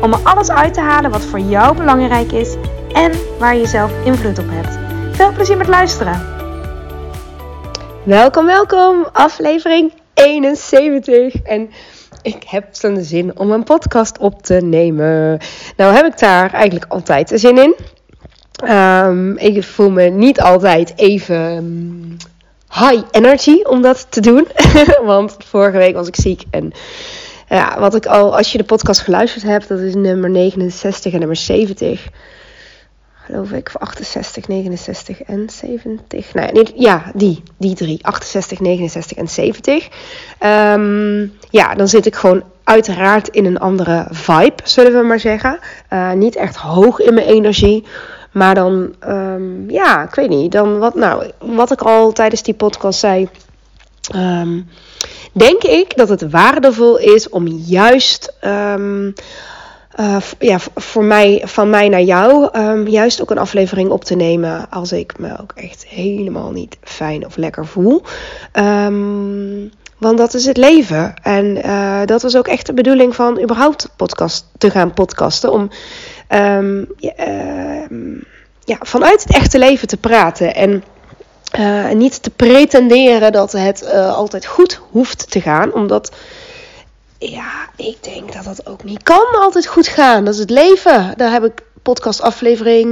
om 0.00 0.12
er 0.12 0.20
alles 0.22 0.50
uit 0.50 0.74
te 0.74 0.80
halen 0.80 1.10
wat 1.10 1.24
voor 1.24 1.38
jou 1.38 1.76
belangrijk 1.76 2.32
is 2.32 2.54
en 2.92 3.12
waar 3.38 3.56
je 3.56 3.66
zelf 3.66 3.92
invloed 4.04 4.38
op 4.38 4.46
hebt. 4.48 4.78
Veel 5.16 5.32
plezier 5.32 5.56
met 5.56 5.68
luisteren. 5.68 6.26
Welkom, 8.04 8.46
welkom, 8.46 9.06
aflevering 9.12 9.92
71. 10.14 11.42
En 11.42 11.70
ik 12.22 12.42
heb 12.46 12.66
zo'n 12.70 13.02
zin 13.02 13.38
om 13.38 13.50
een 13.50 13.64
podcast 13.64 14.18
op 14.18 14.42
te 14.42 14.54
nemen. 14.54 15.38
Nou 15.76 15.94
heb 15.94 16.06
ik 16.06 16.18
daar 16.18 16.52
eigenlijk 16.52 16.92
altijd 16.92 17.32
zin 17.34 17.58
in. 17.58 17.74
Ehm, 18.64 19.36
ik 19.36 19.64
voel 19.64 19.90
me 19.90 20.02
niet 20.02 20.40
altijd 20.40 20.92
even 20.96 21.64
mm, 21.64 22.16
high 22.70 23.02
energy 23.10 23.62
om 23.62 23.82
dat 23.82 24.06
te 24.08 24.20
doen. 24.20 24.46
Want 25.04 25.36
vorige 25.38 25.78
week 25.78 25.94
was 25.94 26.08
ik 26.08 26.16
ziek 26.16 26.42
en 26.50 26.72
ja, 27.48 27.78
wat 27.78 27.94
ik 27.94 28.06
al, 28.06 28.36
als 28.36 28.52
je 28.52 28.58
de 28.58 28.64
podcast 28.64 29.00
geluisterd 29.00 29.44
hebt, 29.44 29.68
dat 29.68 29.78
is 29.78 29.94
nummer 29.94 30.30
69 30.30 31.12
en 31.12 31.18
nummer 31.18 31.36
70. 31.36 32.08
Geloof 33.26 33.50
ik, 33.50 33.70
68, 33.78 34.48
69 34.48 35.22
en 35.22 35.50
70. 35.50 36.34
Nou 36.34 36.56
ja, 36.56 36.64
ja 36.74 37.12
die, 37.14 37.42
die 37.56 37.74
drie. 37.74 38.06
68, 38.06 38.60
69 38.60 39.16
en 39.16 39.28
70. 39.28 39.88
Um, 40.40 41.32
ja, 41.50 41.74
dan 41.74 41.88
zit 41.88 42.06
ik 42.06 42.14
gewoon 42.14 42.42
uiteraard 42.64 43.28
in 43.28 43.44
een 43.44 43.58
andere 43.58 44.06
vibe, 44.10 44.62
zullen 44.64 44.92
we 44.92 45.06
maar 45.06 45.20
zeggen. 45.20 45.58
Uh, 45.92 46.12
niet 46.12 46.36
echt 46.36 46.56
hoog 46.56 47.00
in 47.00 47.14
mijn 47.14 47.26
energie. 47.26 47.84
Maar 48.32 48.54
dan, 48.54 48.94
um, 49.08 49.70
ja, 49.70 50.02
ik 50.02 50.14
weet 50.14 50.28
niet. 50.28 50.52
Dan 50.52 50.78
wat, 50.78 50.94
nou, 50.94 51.30
wat 51.38 51.72
ik 51.72 51.80
al 51.80 52.12
tijdens 52.12 52.42
die 52.42 52.54
podcast 52.54 52.98
zei. 52.98 53.28
Um, 54.14 54.68
denk 55.34 55.62
ik 55.62 55.96
dat 55.96 56.08
het 56.08 56.30
waardevol 56.30 56.98
is 56.98 57.28
om 57.28 57.46
juist. 57.46 58.32
Um, 58.44 59.14
uh, 60.00 60.16
ja, 60.38 60.58
voor 60.74 61.04
mij, 61.04 61.42
van 61.44 61.70
mij 61.70 61.88
naar 61.88 62.02
jou, 62.02 62.58
um, 62.58 62.88
juist 62.88 63.20
ook 63.20 63.30
een 63.30 63.38
aflevering 63.38 63.90
op 63.90 64.04
te 64.04 64.14
nemen 64.14 64.70
als 64.70 64.92
ik 64.92 65.18
me 65.18 65.38
ook 65.40 65.52
echt 65.54 65.86
helemaal 65.86 66.50
niet 66.50 66.76
fijn 66.82 67.26
of 67.26 67.36
lekker 67.36 67.66
voel. 67.66 68.02
Um, 68.52 69.70
want 69.98 70.18
dat 70.18 70.34
is 70.34 70.46
het 70.46 70.56
leven. 70.56 71.14
En 71.22 71.56
uh, 71.56 72.00
dat 72.04 72.22
was 72.22 72.36
ook 72.36 72.48
echt 72.48 72.66
de 72.66 72.74
bedoeling 72.74 73.14
van 73.14 73.42
überhaupt 73.42 73.88
podcast 73.96 74.46
te 74.58 74.70
gaan 74.70 74.94
podcasten. 74.94 75.52
Om 75.52 75.70
ja, 78.64 78.76
vanuit 78.80 79.22
het 79.22 79.36
echte 79.36 79.58
leven 79.58 79.88
te 79.88 79.96
praten. 79.96 80.54
En 80.54 80.82
uh, 81.58 81.90
niet 81.90 82.22
te 82.22 82.30
pretenderen 82.30 83.32
dat 83.32 83.52
het 83.52 83.82
uh, 83.82 84.16
altijd 84.16 84.46
goed 84.46 84.80
hoeft 84.90 85.30
te 85.30 85.40
gaan. 85.40 85.72
Omdat, 85.72 86.12
ja, 87.18 87.50
ik 87.76 87.96
denk 88.00 88.32
dat 88.32 88.44
dat 88.44 88.66
ook 88.66 88.84
niet 88.84 89.02
kan 89.02 89.26
altijd 89.32 89.66
goed 89.66 89.88
gaan. 89.88 90.24
Dat 90.24 90.34
is 90.34 90.40
het 90.40 90.50
leven. 90.50 91.14
Daar 91.16 91.32
heb 91.32 91.44
ik 91.44 91.62
podcastaflevering 91.82 92.88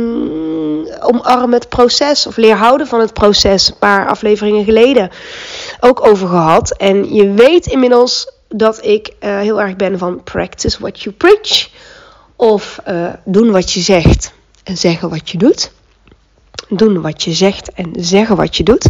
Omarm 1.01 1.53
het 1.53 1.69
proces 1.69 2.27
of 2.27 2.37
Leer 2.37 2.57
houden 2.57 2.87
van 2.87 3.01
het 3.01 3.13
proces 3.13 3.69
een 3.69 3.79
paar 3.79 4.09
afleveringen 4.09 4.65
geleden 4.65 5.11
ook 5.81 6.07
over 6.07 6.29
gehad. 6.29 6.77
En 6.77 7.15
je 7.15 7.33
weet 7.33 7.67
inmiddels 7.67 8.33
dat 8.49 8.85
ik 8.85 9.09
uh, 9.09 9.39
heel 9.39 9.61
erg 9.61 9.77
ben 9.77 9.99
van 9.99 10.23
practice 10.23 10.81
what 10.81 11.01
you 11.01 11.15
preach. 11.15 11.69
Of 12.37 12.81
doen 13.25 13.51
wat 13.51 13.73
je 13.73 13.81
zegt 13.81 14.33
en 14.65 14.77
zeggen 14.77 15.11
wat 15.11 15.31
je 15.31 15.39
doet 15.39 15.73
doen 16.69 17.01
wat 17.01 17.23
je 17.23 17.33
zegt 17.33 17.73
en 17.73 17.91
zeggen 17.93 18.37
wat 18.37 18.57
je 18.57 18.63
doet. 18.63 18.89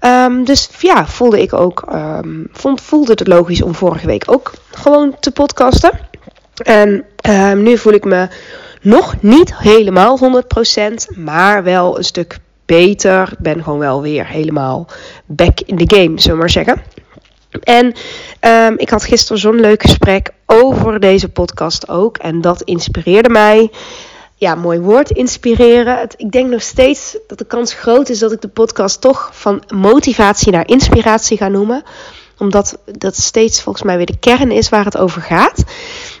Um, 0.00 0.44
dus 0.44 0.68
ja, 0.80 1.06
voelde 1.06 1.42
ik 1.42 1.52
ook, 1.52 1.84
um, 1.92 2.48
vond, 2.52 2.80
voelde 2.80 3.12
het 3.12 3.26
logisch 3.26 3.62
om 3.62 3.74
vorige 3.74 4.06
week 4.06 4.24
ook 4.26 4.52
gewoon 4.70 5.16
te 5.20 5.30
podcasten. 5.30 5.90
En 6.54 7.04
um, 7.28 7.62
nu 7.62 7.78
voel 7.78 7.92
ik 7.92 8.04
me 8.04 8.28
nog 8.80 9.14
niet 9.20 9.58
helemaal 9.58 10.42
100%, 10.42 11.16
maar 11.16 11.62
wel 11.62 11.98
een 11.98 12.04
stuk 12.04 12.38
beter. 12.66 13.32
Ik 13.32 13.38
ben 13.38 13.62
gewoon 13.62 13.78
wel 13.78 14.02
weer 14.02 14.26
helemaal 14.26 14.86
back 15.26 15.60
in 15.60 15.86
the 15.86 15.96
game, 15.96 16.20
zullen 16.20 16.36
we 16.36 16.42
maar 16.42 16.50
zeggen. 16.50 16.82
En 17.62 17.94
ik 18.76 18.90
had 18.90 19.04
gisteren 19.04 19.38
zo'n 19.38 19.60
leuk 19.60 19.82
gesprek 19.82 20.30
over 20.46 21.00
deze 21.00 21.28
podcast 21.28 21.88
ook. 21.88 22.18
En 22.18 22.40
dat 22.40 22.62
inspireerde 22.62 23.28
mij 23.28 23.70
ja, 24.34 24.54
mooi 24.54 24.78
woord, 24.78 25.10
inspireren. 25.10 26.08
Ik 26.16 26.30
denk 26.30 26.50
nog 26.50 26.62
steeds 26.62 27.16
dat 27.26 27.38
de 27.38 27.44
kans 27.44 27.74
groot 27.74 28.08
is 28.08 28.18
dat 28.18 28.32
ik 28.32 28.40
de 28.40 28.48
podcast 28.48 29.00
toch 29.00 29.30
van 29.32 29.62
motivatie 29.74 30.52
naar 30.52 30.68
inspiratie 30.68 31.36
ga 31.36 31.48
noemen. 31.48 31.82
Omdat 32.38 32.78
dat 32.98 33.16
steeds 33.16 33.62
volgens 33.62 33.84
mij 33.84 33.96
weer 33.96 34.06
de 34.06 34.18
kern 34.18 34.50
is 34.50 34.68
waar 34.68 34.84
het 34.84 34.96
over 34.96 35.22
gaat. 35.22 35.64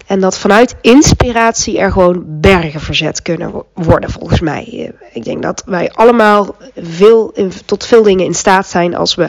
En 0.06 0.20
dat 0.20 0.38
vanuit 0.38 0.74
inspiratie 0.80 1.78
er 1.78 1.92
gewoon 1.92 2.24
bergen 2.26 2.80
verzet 2.80 3.22
kunnen 3.22 3.62
worden, 3.74 4.10
volgens 4.10 4.40
mij. 4.40 4.92
Ik 5.12 5.24
denk 5.24 5.42
dat 5.42 5.62
wij 5.66 5.90
allemaal 5.90 6.56
veel, 6.76 7.34
tot 7.64 7.86
veel 7.86 8.02
dingen 8.02 8.24
in 8.24 8.34
staat 8.34 8.68
zijn 8.68 8.94
als 8.94 9.14
we 9.14 9.28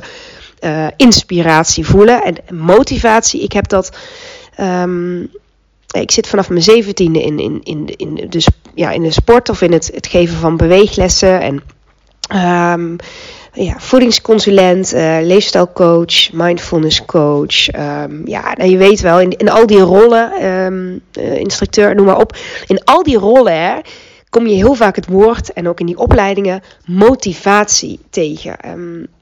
uh, 0.61 0.87
inspiratie 0.97 1.85
voelen. 1.85 2.23
En 2.23 2.35
motivatie, 2.55 3.41
ik 3.41 3.51
heb 3.51 3.67
dat. 3.67 3.97
Um, 4.59 5.31
ik 6.01 6.11
zit 6.11 6.27
vanaf 6.27 6.49
mijn 6.49 6.63
zeventiende 6.63 7.23
in, 7.23 7.39
in, 7.39 7.59
in, 7.63 7.95
in, 7.95 8.29
de, 8.29 8.45
ja, 8.75 8.91
in 8.91 9.01
de 9.01 9.11
sport 9.11 9.49
of 9.49 9.61
in 9.61 9.71
het, 9.71 9.91
het 9.93 10.07
geven 10.07 10.37
van 10.37 10.57
beweeglessen. 10.57 11.41
En 11.41 11.63
um, 12.73 12.97
ja, 13.53 13.79
voedingsconsulent, 13.79 14.93
uh, 14.93 15.17
leefstijlcoach, 15.21 16.31
mindfulness 16.31 17.05
coach. 17.05 17.75
Um, 17.75 18.27
ja, 18.27 18.55
je 18.63 18.77
weet 18.77 19.01
wel, 19.01 19.19
in, 19.19 19.37
in 19.37 19.49
al 19.49 19.67
die 19.67 19.79
rollen, 19.79 20.45
um, 20.45 21.01
uh, 21.19 21.35
instructeur, 21.35 21.95
noem 21.95 22.05
maar 22.05 22.19
op. 22.19 22.37
In 22.67 22.83
al 22.83 23.03
die 23.03 23.17
rollen 23.17 23.61
hè, 23.61 23.79
kom 24.29 24.47
je 24.47 24.55
heel 24.55 24.73
vaak 24.73 24.95
het 24.95 25.07
woord, 25.07 25.53
en 25.53 25.67
ook 25.67 25.79
in 25.79 25.85
die 25.85 25.97
opleidingen, 25.97 26.61
motivatie 26.85 27.99
tegen. 28.09 28.57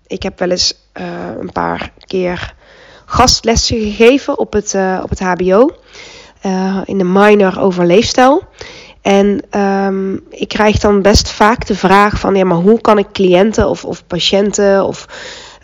ik 0.08 0.24
heb 0.24 0.40
wel 0.40 0.50
eens 0.50 0.74
uh, 1.00 1.06
een 1.40 1.52
paar 1.52 1.92
keer 2.06 2.54
gastlessen 3.06 3.80
gegeven 3.80 4.40
op 4.40 4.54
het, 4.54 4.76
op 5.04 5.10
het 5.10 5.20
HBO 5.20 5.72
in 6.86 6.98
de 6.98 7.04
minor 7.04 7.60
over 7.60 7.86
leefstijl. 7.86 8.44
En 9.04 9.42
um, 9.60 10.24
ik 10.30 10.48
krijg 10.48 10.80
dan 10.80 11.02
best 11.02 11.32
vaak 11.32 11.68
de 11.68 11.76
vraag 11.76 12.20
van, 12.20 12.36
ja, 12.36 12.46
maar 12.46 12.58
hoe 12.58 12.82
kan 12.82 12.98
ik 12.98 13.12
cliënten 13.12 13.70
of, 13.70 13.86
of 13.86 14.08
patiënten 14.08 14.86
of 14.86 15.08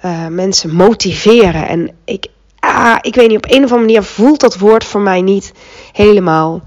uh, 0.06 0.28
mensen 0.28 0.76
motiveren? 0.76 1.68
En 1.68 1.92
ik, 2.06 2.28
ah, 2.60 2.98
ik 3.02 3.16
weet 3.16 3.28
niet, 3.28 3.38
op 3.38 3.52
een 3.52 3.64
of 3.64 3.72
andere 3.72 3.80
manier 3.80 4.04
voelt 4.04 4.40
dat 4.40 4.58
woord 4.58 4.86
voor 4.86 5.02
mij 5.02 5.22
niet 5.22 5.54
helemaal 5.92 6.62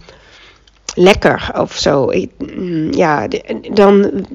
lekker 0.95 1.51
of 1.57 1.73
zo. 1.73 2.11
Ik, 2.11 2.31
mm, 2.39 2.93
ja, 2.93 3.29
dan, 3.73 4.27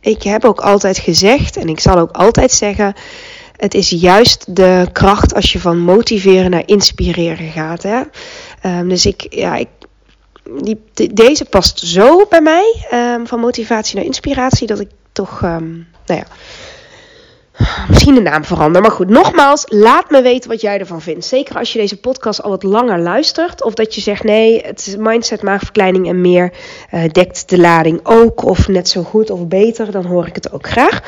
ik 0.00 0.22
heb 0.22 0.44
ook 0.44 0.60
altijd 0.60 0.98
gezegd 0.98 1.56
en 1.56 1.68
ik 1.68 1.80
zal 1.80 1.98
ook 1.98 2.10
altijd 2.10 2.52
zeggen, 2.52 2.94
het 3.56 3.74
is 3.74 3.90
juist 3.90 4.56
de 4.56 4.86
kracht 4.92 5.34
als 5.34 5.52
je 5.52 5.60
van 5.60 5.78
motiveren 5.78 6.50
naar 6.50 6.66
inspireren 6.66 7.50
gaat. 7.50 7.82
Hè? 7.82 8.00
Um, 8.78 8.88
dus 8.88 9.06
ik, 9.06 9.26
ja, 9.30 9.56
ik, 9.56 9.68
die, 10.50 10.82
de, 10.94 11.12
deze 11.12 11.44
past 11.44 11.78
zo 11.78 12.26
bij 12.28 12.40
mij, 12.40 12.86
um, 12.92 13.26
van 13.26 13.40
motivatie 13.40 13.96
naar 13.96 14.04
inspiratie, 14.04 14.66
dat 14.66 14.80
ik 14.80 14.88
toch, 15.12 15.42
um, 15.42 15.88
nou 16.06 16.20
ja, 16.20 16.26
misschien 17.88 18.14
de 18.14 18.20
naam 18.20 18.44
verander. 18.44 18.82
Maar 18.82 18.90
goed, 18.90 19.08
nogmaals, 19.08 19.64
laat 19.68 20.10
me 20.10 20.22
weten 20.22 20.50
wat 20.50 20.60
jij 20.60 20.78
ervan 20.78 21.00
vindt. 21.00 21.24
Zeker 21.24 21.56
als 21.56 21.72
je 21.72 21.78
deze 21.78 22.00
podcast 22.00 22.42
al 22.42 22.50
wat 22.50 22.62
langer 22.62 22.98
luistert. 22.98 23.62
Of 23.62 23.74
dat 23.74 23.94
je 23.94 24.00
zegt, 24.00 24.24
nee, 24.24 24.60
het 24.60 24.86
is 24.86 24.96
mindset, 24.96 25.42
maagverkleining 25.42 26.08
en 26.08 26.20
meer 26.20 26.52
uh, 26.94 27.04
dekt 27.08 27.48
de 27.48 27.58
lading 27.58 28.00
ook. 28.02 28.44
Of 28.44 28.68
net 28.68 28.88
zo 28.88 29.02
goed 29.02 29.30
of 29.30 29.46
beter, 29.46 29.90
dan 29.90 30.04
hoor 30.04 30.26
ik 30.26 30.34
het 30.34 30.52
ook 30.52 30.66
graag. 30.66 31.02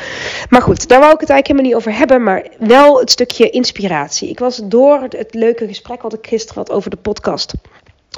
Maar 0.48 0.62
goed, 0.62 0.88
daar 0.88 1.00
wou 1.00 1.12
ik 1.12 1.20
het 1.20 1.30
eigenlijk 1.30 1.46
helemaal 1.46 1.70
niet 1.70 1.74
over 1.74 1.98
hebben. 1.98 2.22
Maar 2.22 2.46
wel 2.58 2.98
het 3.00 3.10
stukje 3.10 3.50
inspiratie. 3.50 4.28
Ik 4.28 4.38
was 4.38 4.60
door 4.64 5.00
het 5.08 5.34
leuke 5.34 5.66
gesprek 5.66 6.02
wat 6.02 6.14
ik 6.14 6.26
gisteren 6.26 6.62
had 6.62 6.70
over 6.70 6.90
de 6.90 6.96
podcast... 6.96 7.52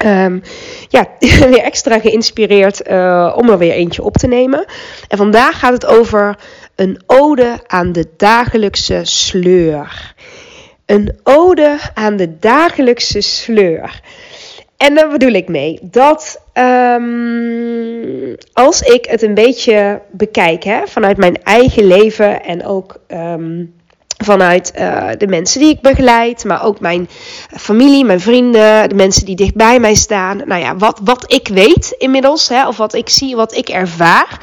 Um, 0.04 0.42
ja, 0.88 1.08
weer 1.50 1.62
extra 1.62 1.98
geïnspireerd 1.98 2.88
uh, 2.90 3.34
om 3.36 3.50
er 3.50 3.58
weer 3.58 3.72
eentje 3.72 4.02
op 4.02 4.16
te 4.16 4.26
nemen. 4.26 4.64
En 5.08 5.16
vandaag 5.16 5.58
gaat 5.58 5.72
het 5.72 5.86
over 5.86 6.38
een 6.74 7.02
ode 7.06 7.58
aan 7.66 7.92
de 7.92 8.06
dagelijkse 8.16 9.00
sleur. 9.02 10.14
Een 10.86 11.18
ode 11.22 11.78
aan 11.94 12.16
de 12.16 12.38
dagelijkse 12.38 13.20
sleur. 13.20 14.00
En 14.76 14.94
daar 14.94 15.08
bedoel 15.08 15.32
ik 15.32 15.48
mee 15.48 15.78
dat 15.82 16.42
ehm, 16.52 18.34
als 18.52 18.80
ik 18.80 19.04
het 19.04 19.22
een 19.22 19.34
beetje 19.34 20.00
bekijk 20.10 20.64
hè, 20.64 20.86
vanuit 20.86 21.16
mijn 21.16 21.42
eigen 21.42 21.86
leven 21.86 22.42
en 22.42 22.66
ook 22.66 23.00
ehm, 23.06 23.64
vanuit 24.24 24.72
uh, 24.78 25.08
de 25.18 25.26
mensen 25.26 25.60
die 25.60 25.70
ik 25.70 25.80
begeleid, 25.80 26.44
maar 26.44 26.64
ook 26.64 26.80
mijn 26.80 27.08
familie, 27.56 28.04
mijn 28.04 28.20
vrienden, 28.20 28.88
de 28.88 28.94
mensen 28.94 29.26
die 29.26 29.36
dichtbij 29.36 29.80
mij 29.80 29.94
staan. 29.94 30.42
Nou 30.44 30.60
ja, 30.60 30.76
wat, 30.76 31.00
wat 31.04 31.32
ik 31.32 31.48
weet 31.48 31.94
inmiddels, 31.98 32.48
hè, 32.48 32.68
of 32.68 32.76
wat 32.76 32.94
ik 32.94 33.08
zie, 33.08 33.36
wat 33.36 33.54
ik 33.54 33.68
ervaar, 33.68 34.40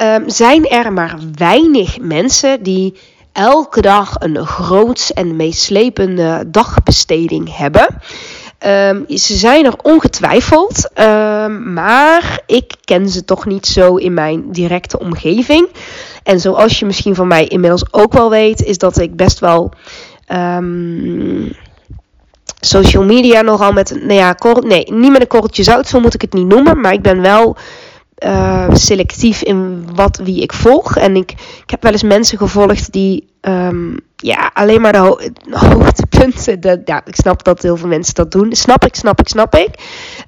um, 0.00 0.30
zijn 0.30 0.68
er 0.68 0.92
maar 0.92 1.18
weinig 1.34 1.98
mensen 2.00 2.62
die 2.62 2.94
elke 3.32 3.80
dag 3.80 4.14
een 4.18 4.46
groots 4.46 5.12
en 5.12 5.36
meeslepende 5.36 6.44
dagbesteding 6.46 7.56
hebben. 7.56 7.86
Um, 8.64 9.04
ze 9.08 9.36
zijn 9.36 9.64
er 9.64 9.74
ongetwijfeld, 9.82 10.90
um, 10.94 11.72
maar 11.72 12.42
ik 12.46 12.74
ken 12.84 13.08
ze 13.08 13.24
toch 13.24 13.46
niet 13.46 13.66
zo 13.66 13.96
in 13.96 14.14
mijn 14.14 14.52
directe 14.52 14.98
omgeving. 14.98 15.68
En 16.22 16.40
zoals 16.40 16.78
je 16.78 16.86
misschien 16.86 17.14
van 17.14 17.28
mij 17.28 17.46
inmiddels 17.46 17.92
ook 17.92 18.12
wel 18.12 18.30
weet, 18.30 18.62
is 18.62 18.78
dat 18.78 18.98
ik 18.98 19.16
best 19.16 19.38
wel 19.38 19.72
um, 20.32 21.52
social 22.60 23.04
media 23.04 23.40
nogal 23.40 23.72
met, 23.72 23.90
nou 24.00 24.12
ja, 24.12 24.36
nee, 24.60 24.92
niet 24.92 25.12
met 25.12 25.20
een 25.20 25.26
korreltje 25.26 25.62
zout, 25.62 25.88
zo 25.88 26.00
moet 26.00 26.14
ik 26.14 26.20
het 26.20 26.32
niet 26.32 26.46
noemen, 26.46 26.80
maar 26.80 26.92
ik 26.92 27.02
ben 27.02 27.20
wel 27.20 27.56
uh, 28.24 28.70
selectief 28.72 29.42
in 29.42 29.88
wat 29.94 30.20
wie 30.24 30.42
ik 30.42 30.52
volg. 30.52 30.96
En 30.96 31.16
ik, 31.16 31.30
ik 31.62 31.70
heb 31.70 31.82
wel 31.82 31.92
eens 31.92 32.02
mensen 32.02 32.38
gevolgd 32.38 32.92
die 32.92 33.28
um, 33.48 33.98
ja, 34.16 34.50
alleen 34.54 34.80
maar 34.80 34.92
de, 34.92 34.98
ho 34.98 35.18
hoogtepunten. 35.50 36.82
Ja, 36.84 37.02
ik 37.04 37.14
snap 37.14 37.44
dat 37.44 37.62
heel 37.62 37.76
veel 37.76 37.88
mensen 37.88 38.14
dat 38.14 38.30
doen. 38.30 38.52
Snap 38.52 38.84
ik, 38.84 38.94
snap 38.94 39.20
ik, 39.20 39.28
snap 39.28 39.54
ik. 39.54 39.70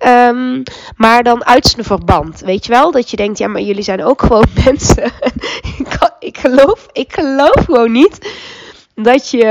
Um, 0.06 0.62
maar 0.96 1.22
dan 1.22 1.44
uit 1.44 1.66
zijn 1.66 1.84
verband. 1.84 2.40
Weet 2.40 2.66
je 2.66 2.72
wel? 2.72 2.90
Dat 2.90 3.10
je 3.10 3.16
denkt, 3.16 3.38
ja, 3.38 3.48
maar 3.48 3.60
jullie 3.60 3.82
zijn 3.82 4.04
ook 4.04 4.22
gewoon 4.22 4.46
mensen. 4.64 5.04
ik, 5.78 6.10
ik, 6.18 6.38
geloof, 6.38 6.86
ik 6.92 7.12
geloof 7.12 7.64
gewoon 7.64 7.92
niet 7.92 8.30
dat 8.94 9.30
je. 9.30 9.44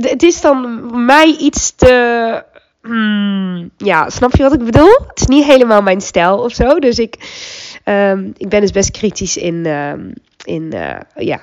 Het 0.00 0.22
is 0.22 0.40
dan 0.40 0.90
mij 1.04 1.36
iets 1.38 1.74
te. 1.74 2.44
Hmm, 2.82 3.70
ja, 3.76 4.10
snap 4.10 4.36
je 4.36 4.42
wat 4.42 4.52
ik 4.52 4.64
bedoel? 4.64 4.98
Het 5.08 5.20
is 5.20 5.26
niet 5.26 5.44
helemaal 5.44 5.82
mijn 5.82 6.00
stijl 6.00 6.38
of 6.38 6.52
zo. 6.52 6.78
Dus 6.78 6.98
ik 6.98 7.16
Um, 7.84 8.32
ik 8.36 8.48
ben 8.48 8.60
dus 8.60 8.70
best 8.70 8.90
kritisch 8.90 9.36
in, 9.36 9.66
in 10.44 10.70
uh, 10.74 10.96
ja, 11.16 11.40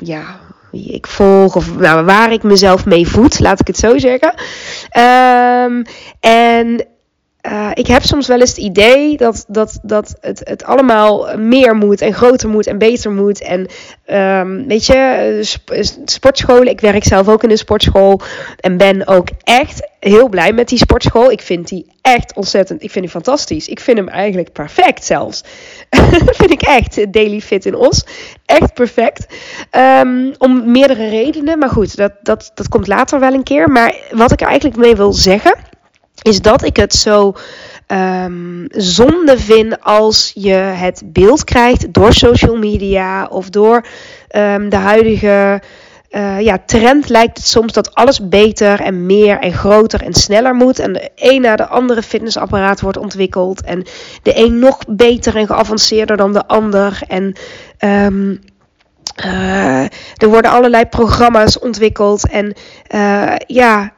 ja, 0.00 0.38
wie 0.70 0.92
ik 0.92 1.06
volg 1.06 1.56
of 1.56 1.76
nou, 1.76 2.04
waar 2.04 2.32
ik 2.32 2.42
mezelf 2.42 2.86
mee 2.86 3.08
voed, 3.08 3.40
laat 3.40 3.60
ik 3.60 3.66
het 3.66 3.78
zo 3.78 3.98
zeggen. 3.98 4.34
en 6.20 6.86
uh, 7.46 7.70
ik 7.74 7.86
heb 7.86 8.02
soms 8.02 8.26
wel 8.26 8.40
eens 8.40 8.50
het 8.50 8.58
idee 8.58 9.16
dat, 9.16 9.44
dat, 9.48 9.78
dat 9.82 10.16
het, 10.20 10.40
het 10.44 10.64
allemaal 10.64 11.36
meer 11.38 11.76
moet 11.76 12.00
en 12.00 12.14
groter 12.14 12.48
moet 12.48 12.66
en 12.66 12.78
beter 12.78 13.12
moet. 13.12 13.42
En 13.42 13.66
um, 14.40 14.66
weet 14.66 14.86
je, 14.86 15.40
sportscholen, 16.04 16.68
ik 16.68 16.80
werk 16.80 17.04
zelf 17.04 17.28
ook 17.28 17.42
in 17.42 17.50
een 17.50 17.58
sportschool 17.58 18.20
en 18.60 18.76
ben 18.76 19.06
ook 19.06 19.28
echt 19.44 19.88
heel 20.00 20.28
blij 20.28 20.52
met 20.52 20.68
die 20.68 20.78
sportschool. 20.78 21.30
Ik 21.30 21.42
vind 21.42 21.68
die 21.68 21.86
echt 22.02 22.34
ontzettend, 22.34 22.82
ik 22.82 22.90
vind 22.90 23.04
die 23.04 23.14
fantastisch. 23.14 23.68
Ik 23.68 23.80
vind 23.80 23.98
hem 23.98 24.08
eigenlijk 24.08 24.52
perfect 24.52 25.04
zelfs. 25.04 25.44
vind 26.38 26.50
ik 26.50 26.62
echt, 26.62 27.12
Daily 27.12 27.40
Fit 27.40 27.66
in 27.66 27.74
Os. 27.74 28.06
Echt 28.46 28.74
perfect. 28.74 29.26
Um, 29.70 30.34
om 30.38 30.70
meerdere 30.70 31.08
redenen, 31.08 31.58
maar 31.58 31.70
goed, 31.70 31.96
dat, 31.96 32.12
dat, 32.22 32.50
dat 32.54 32.68
komt 32.68 32.86
later 32.86 33.20
wel 33.20 33.32
een 33.32 33.42
keer. 33.42 33.68
Maar 33.68 33.94
wat 34.10 34.32
ik 34.32 34.40
er 34.40 34.46
eigenlijk 34.46 34.76
mee 34.76 34.96
wil 34.96 35.12
zeggen 35.12 35.74
is 36.26 36.40
dat 36.40 36.64
ik 36.64 36.76
het 36.76 36.94
zo 36.94 37.34
um, 37.86 38.64
zonde 38.68 39.38
vind 39.38 39.82
als 39.82 40.32
je 40.34 40.54
het 40.54 41.02
beeld 41.04 41.44
krijgt 41.44 41.94
door 41.94 42.12
social 42.12 42.56
media 42.56 43.26
of 43.26 43.50
door 43.50 43.86
um, 44.36 44.68
de 44.68 44.76
huidige 44.76 45.62
uh, 46.10 46.40
ja, 46.40 46.58
trend 46.66 47.08
lijkt 47.08 47.36
het 47.36 47.46
soms 47.46 47.72
dat 47.72 47.94
alles 47.94 48.28
beter 48.28 48.80
en 48.80 49.06
meer 49.06 49.38
en 49.38 49.52
groter 49.52 50.02
en 50.02 50.14
sneller 50.14 50.54
moet. 50.54 50.78
En 50.78 50.92
de 50.92 51.10
een 51.14 51.40
na 51.40 51.56
de 51.56 51.66
andere 51.66 52.02
fitnessapparaat 52.02 52.80
wordt 52.80 52.98
ontwikkeld. 52.98 53.62
En 53.62 53.86
de 54.22 54.38
een 54.38 54.58
nog 54.58 54.78
beter 54.88 55.36
en 55.36 55.46
geavanceerder 55.46 56.16
dan 56.16 56.32
de 56.32 56.46
ander. 56.46 57.00
En 57.08 57.36
um, 57.80 58.40
uh, 59.24 59.82
er 60.16 60.28
worden 60.28 60.50
allerlei 60.50 60.86
programma's 60.86 61.58
ontwikkeld. 61.58 62.28
En 62.28 62.54
uh, 62.94 63.34
ja, 63.46 63.92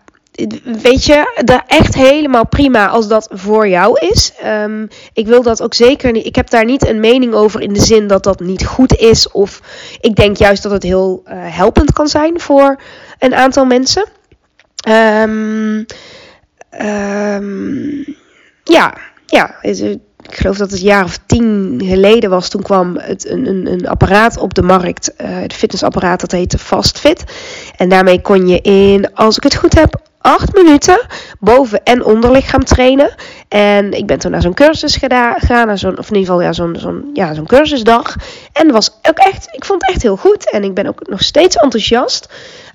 weet 0.83 1.05
je, 1.05 1.43
daar 1.45 1.65
echt 1.67 1.95
helemaal 1.95 2.47
prima 2.47 2.89
als 2.89 3.09
dat 3.09 3.29
voor 3.33 3.69
jou 3.69 3.99
is. 3.99 4.33
Um, 4.45 4.89
ik 5.13 5.27
wil 5.27 5.43
dat 5.43 5.63
ook 5.63 5.75
zeker 5.75 6.13
niet. 6.13 6.27
Ik 6.27 6.35
heb 6.35 6.51
daar 6.51 6.65
niet 6.65 6.89
een 6.89 7.01
mening 7.01 7.35
over 7.35 7.61
in 7.61 7.73
de 7.73 7.81
zin 7.81 8.07
dat 8.07 8.23
dat 8.23 8.41
niet 8.41 8.67
goed 8.67 8.97
is. 8.97 9.31
Of 9.31 9.61
ik 10.01 10.17
denk 10.17 10.37
juist 10.37 10.63
dat 10.63 10.73
het 10.73 10.83
heel 10.83 11.23
uh, 11.27 11.33
helpend 11.37 11.93
kan 11.93 12.09
zijn 12.09 12.41
voor 12.41 12.81
een 13.19 13.35
aantal 13.35 13.65
mensen. 13.65 14.05
Um, 14.89 15.87
ja, 18.65 18.97
ja. 19.27 19.55
Ik 19.63 20.35
geloof 20.35 20.57
dat 20.57 20.71
het 20.71 20.81
een 20.81 20.87
jaar 20.87 21.05
of 21.05 21.19
tien 21.27 21.81
geleden 21.85 22.31
was. 22.31 22.49
Toen 22.49 22.63
kwam 22.63 22.97
het, 22.97 23.29
een, 23.29 23.47
een, 23.47 23.67
een 23.67 23.89
apparaat 23.89 24.39
op 24.39 24.55
de 24.55 24.63
markt. 24.63 25.13
Uh, 25.21 25.27
het 25.29 25.53
fitnessapparaat 25.53 26.21
dat 26.21 26.31
heette 26.31 26.59
FastFit. 26.59 27.25
En 27.77 27.89
daarmee 27.89 28.21
kon 28.21 28.49
je 28.49 28.61
in, 28.61 29.15
als 29.15 29.37
ik 29.37 29.43
het 29.43 29.57
goed 29.57 29.75
heb, 29.75 30.01
acht 30.21 30.55
minuten 30.55 31.07
boven- 31.41 31.85
en 31.85 32.05
onderlichaam 32.05 32.65
trainen. 32.65 33.15
En 33.49 33.93
ik 33.93 34.07
ben 34.07 34.19
toen 34.19 34.31
naar 34.31 34.43
zo'n 34.43 34.55
cursus 34.55 34.97
gegaan, 34.97 35.67
naar 35.67 35.79
zo'n, 35.79 35.99
of 35.99 36.11
in 36.11 36.17
ieder 36.17 36.33
geval 36.33 36.41
ja, 36.41 36.53
zo'n, 36.53 36.77
zo'n, 36.79 37.11
ja, 37.13 37.35
zo'n 37.35 37.47
cursusdag. 37.47 38.17
En 38.53 38.73
was 38.73 38.99
ook 39.03 39.19
echt, 39.19 39.49
ik 39.51 39.65
vond 39.65 39.81
het 39.81 39.91
echt 39.91 40.03
heel 40.03 40.17
goed. 40.17 40.51
En 40.51 40.65
ik 40.65 40.75
ben 40.75 40.87
ook 40.87 41.09
nog 41.09 41.23
steeds 41.23 41.57
enthousiast. 41.57 42.29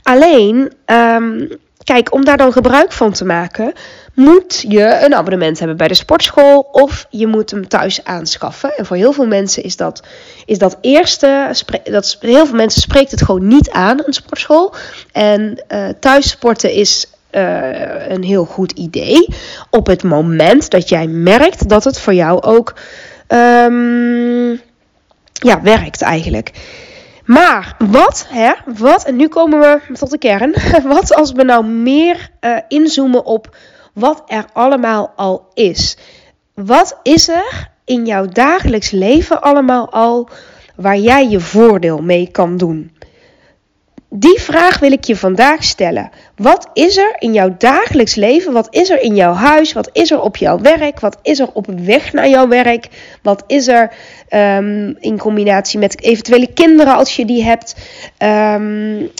Alleen, 0.03 0.73
um, 0.85 1.49
kijk, 1.83 2.13
om 2.13 2.25
daar 2.25 2.37
dan 2.37 2.51
gebruik 2.51 2.91
van 2.91 3.11
te 3.11 3.25
maken, 3.25 3.73
moet 4.13 4.65
je 4.67 4.99
een 5.03 5.15
abonnement 5.15 5.59
hebben 5.59 5.77
bij 5.77 5.87
de 5.87 5.93
sportschool 5.93 6.59
of 6.71 7.05
je 7.09 7.27
moet 7.27 7.51
hem 7.51 7.67
thuis 7.67 8.03
aanschaffen. 8.03 8.77
En 8.77 8.85
voor 8.85 8.95
heel 8.95 9.13
veel 9.13 9.27
mensen 9.27 9.63
is 9.63 9.75
dat, 9.75 10.03
is 10.45 10.57
dat 10.57 10.77
eerste, 10.81 11.51
dat, 11.83 12.17
heel 12.19 12.45
veel 12.45 12.55
mensen 12.55 12.81
spreekt 12.81 13.11
het 13.11 13.23
gewoon 13.23 13.47
niet 13.47 13.69
aan, 13.69 14.01
een 14.05 14.13
sportschool. 14.13 14.73
En 15.11 15.63
uh, 15.69 15.89
thuis 15.99 16.29
sporten 16.29 16.71
is 16.71 17.07
uh, 17.35 18.09
een 18.09 18.23
heel 18.23 18.45
goed 18.45 18.71
idee. 18.71 19.27
Op 19.69 19.87
het 19.87 20.03
moment 20.03 20.69
dat 20.69 20.89
jij 20.89 21.07
merkt 21.07 21.69
dat 21.69 21.83
het 21.83 21.99
voor 21.99 22.13
jou 22.13 22.41
ook 22.41 22.73
um, 23.27 24.61
ja, 25.31 25.61
werkt 25.61 26.01
eigenlijk. 26.01 26.51
Maar 27.25 27.75
wat, 27.89 28.25
hè, 28.29 28.51
wat, 28.65 29.05
en 29.05 29.15
nu 29.15 29.27
komen 29.27 29.59
we 29.59 29.79
tot 29.93 30.09
de 30.09 30.17
kern. 30.17 30.55
Wat 30.83 31.13
als 31.13 31.31
we 31.31 31.43
nou 31.43 31.65
meer 31.65 32.29
uh, 32.41 32.57
inzoomen 32.67 33.25
op 33.25 33.55
wat 33.93 34.23
er 34.27 34.45
allemaal 34.53 35.13
al 35.15 35.45
is? 35.53 35.97
Wat 36.53 36.99
is 37.03 37.27
er 37.29 37.69
in 37.85 38.05
jouw 38.05 38.25
dagelijks 38.25 38.91
leven 38.91 39.41
allemaal 39.41 39.91
al 39.91 40.29
waar 40.75 40.97
jij 40.97 41.29
je 41.29 41.39
voordeel 41.39 42.01
mee 42.01 42.31
kan 42.31 42.57
doen? 42.57 42.91
Die 44.15 44.41
vraag 44.41 44.79
wil 44.79 44.91
ik 44.91 45.03
je 45.03 45.15
vandaag 45.15 45.63
stellen. 45.63 46.09
Wat 46.35 46.69
is 46.73 46.97
er 46.97 47.15
in 47.19 47.33
jouw 47.33 47.55
dagelijks 47.57 48.15
leven? 48.15 48.53
Wat 48.53 48.67
is 48.69 48.89
er 48.89 49.01
in 49.01 49.15
jouw 49.15 49.33
huis? 49.33 49.73
Wat 49.73 49.89
is 49.91 50.11
er 50.11 50.21
op 50.21 50.37
jouw 50.37 50.59
werk? 50.59 50.99
Wat 50.99 51.17
is 51.21 51.39
er 51.39 51.49
op 51.53 51.67
weg 51.67 52.13
naar 52.13 52.29
jouw 52.29 52.47
werk? 52.47 52.87
Wat 53.21 53.43
is 53.47 53.67
er 53.67 53.91
um, 54.29 54.97
in 54.99 55.17
combinatie 55.17 55.79
met 55.79 56.01
eventuele 56.01 56.53
kinderen 56.53 56.95
als 56.95 57.15
je 57.15 57.25
die 57.25 57.43
hebt? 57.43 57.75
Um, 58.17 59.11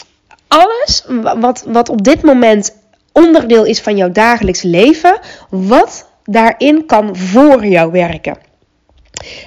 alles 0.48 1.04
wat, 1.40 1.64
wat 1.66 1.88
op 1.88 2.04
dit 2.04 2.22
moment 2.22 2.76
onderdeel 3.12 3.64
is 3.64 3.80
van 3.80 3.96
jouw 3.96 4.10
dagelijks 4.10 4.62
leven, 4.62 5.18
wat 5.50 6.08
daarin 6.24 6.86
kan 6.86 7.16
voor 7.16 7.66
jou 7.66 7.92
werken. 7.92 8.36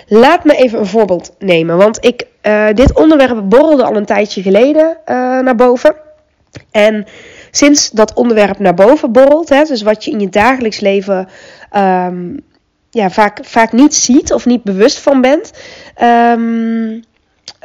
Laat 0.07 0.43
me 0.43 0.55
even 0.55 0.79
een 0.79 0.85
voorbeeld 0.85 1.35
nemen, 1.39 1.77
want 1.77 2.05
ik, 2.05 2.25
uh, 2.43 2.67
dit 2.73 2.93
onderwerp 2.93 3.49
borrelde 3.49 3.83
al 3.83 3.95
een 3.95 4.05
tijdje 4.05 4.41
geleden 4.41 4.97
uh, 5.05 5.15
naar 5.39 5.55
boven. 5.55 5.95
En 6.71 7.05
sinds 7.51 7.89
dat 7.89 8.13
onderwerp 8.13 8.59
naar 8.59 8.73
boven 8.73 9.11
borrelt, 9.11 9.49
hè, 9.49 9.63
dus 9.63 9.81
wat 9.81 10.05
je 10.05 10.11
in 10.11 10.19
je 10.19 10.29
dagelijks 10.29 10.79
leven 10.79 11.27
um, 11.75 12.39
ja, 12.89 13.09
vaak, 13.09 13.39
vaak 13.41 13.71
niet 13.71 13.95
ziet 13.95 14.33
of 14.33 14.45
niet 14.45 14.63
bewust 14.63 14.99
van 14.99 15.21
bent, 15.21 15.51
um, 16.01 17.03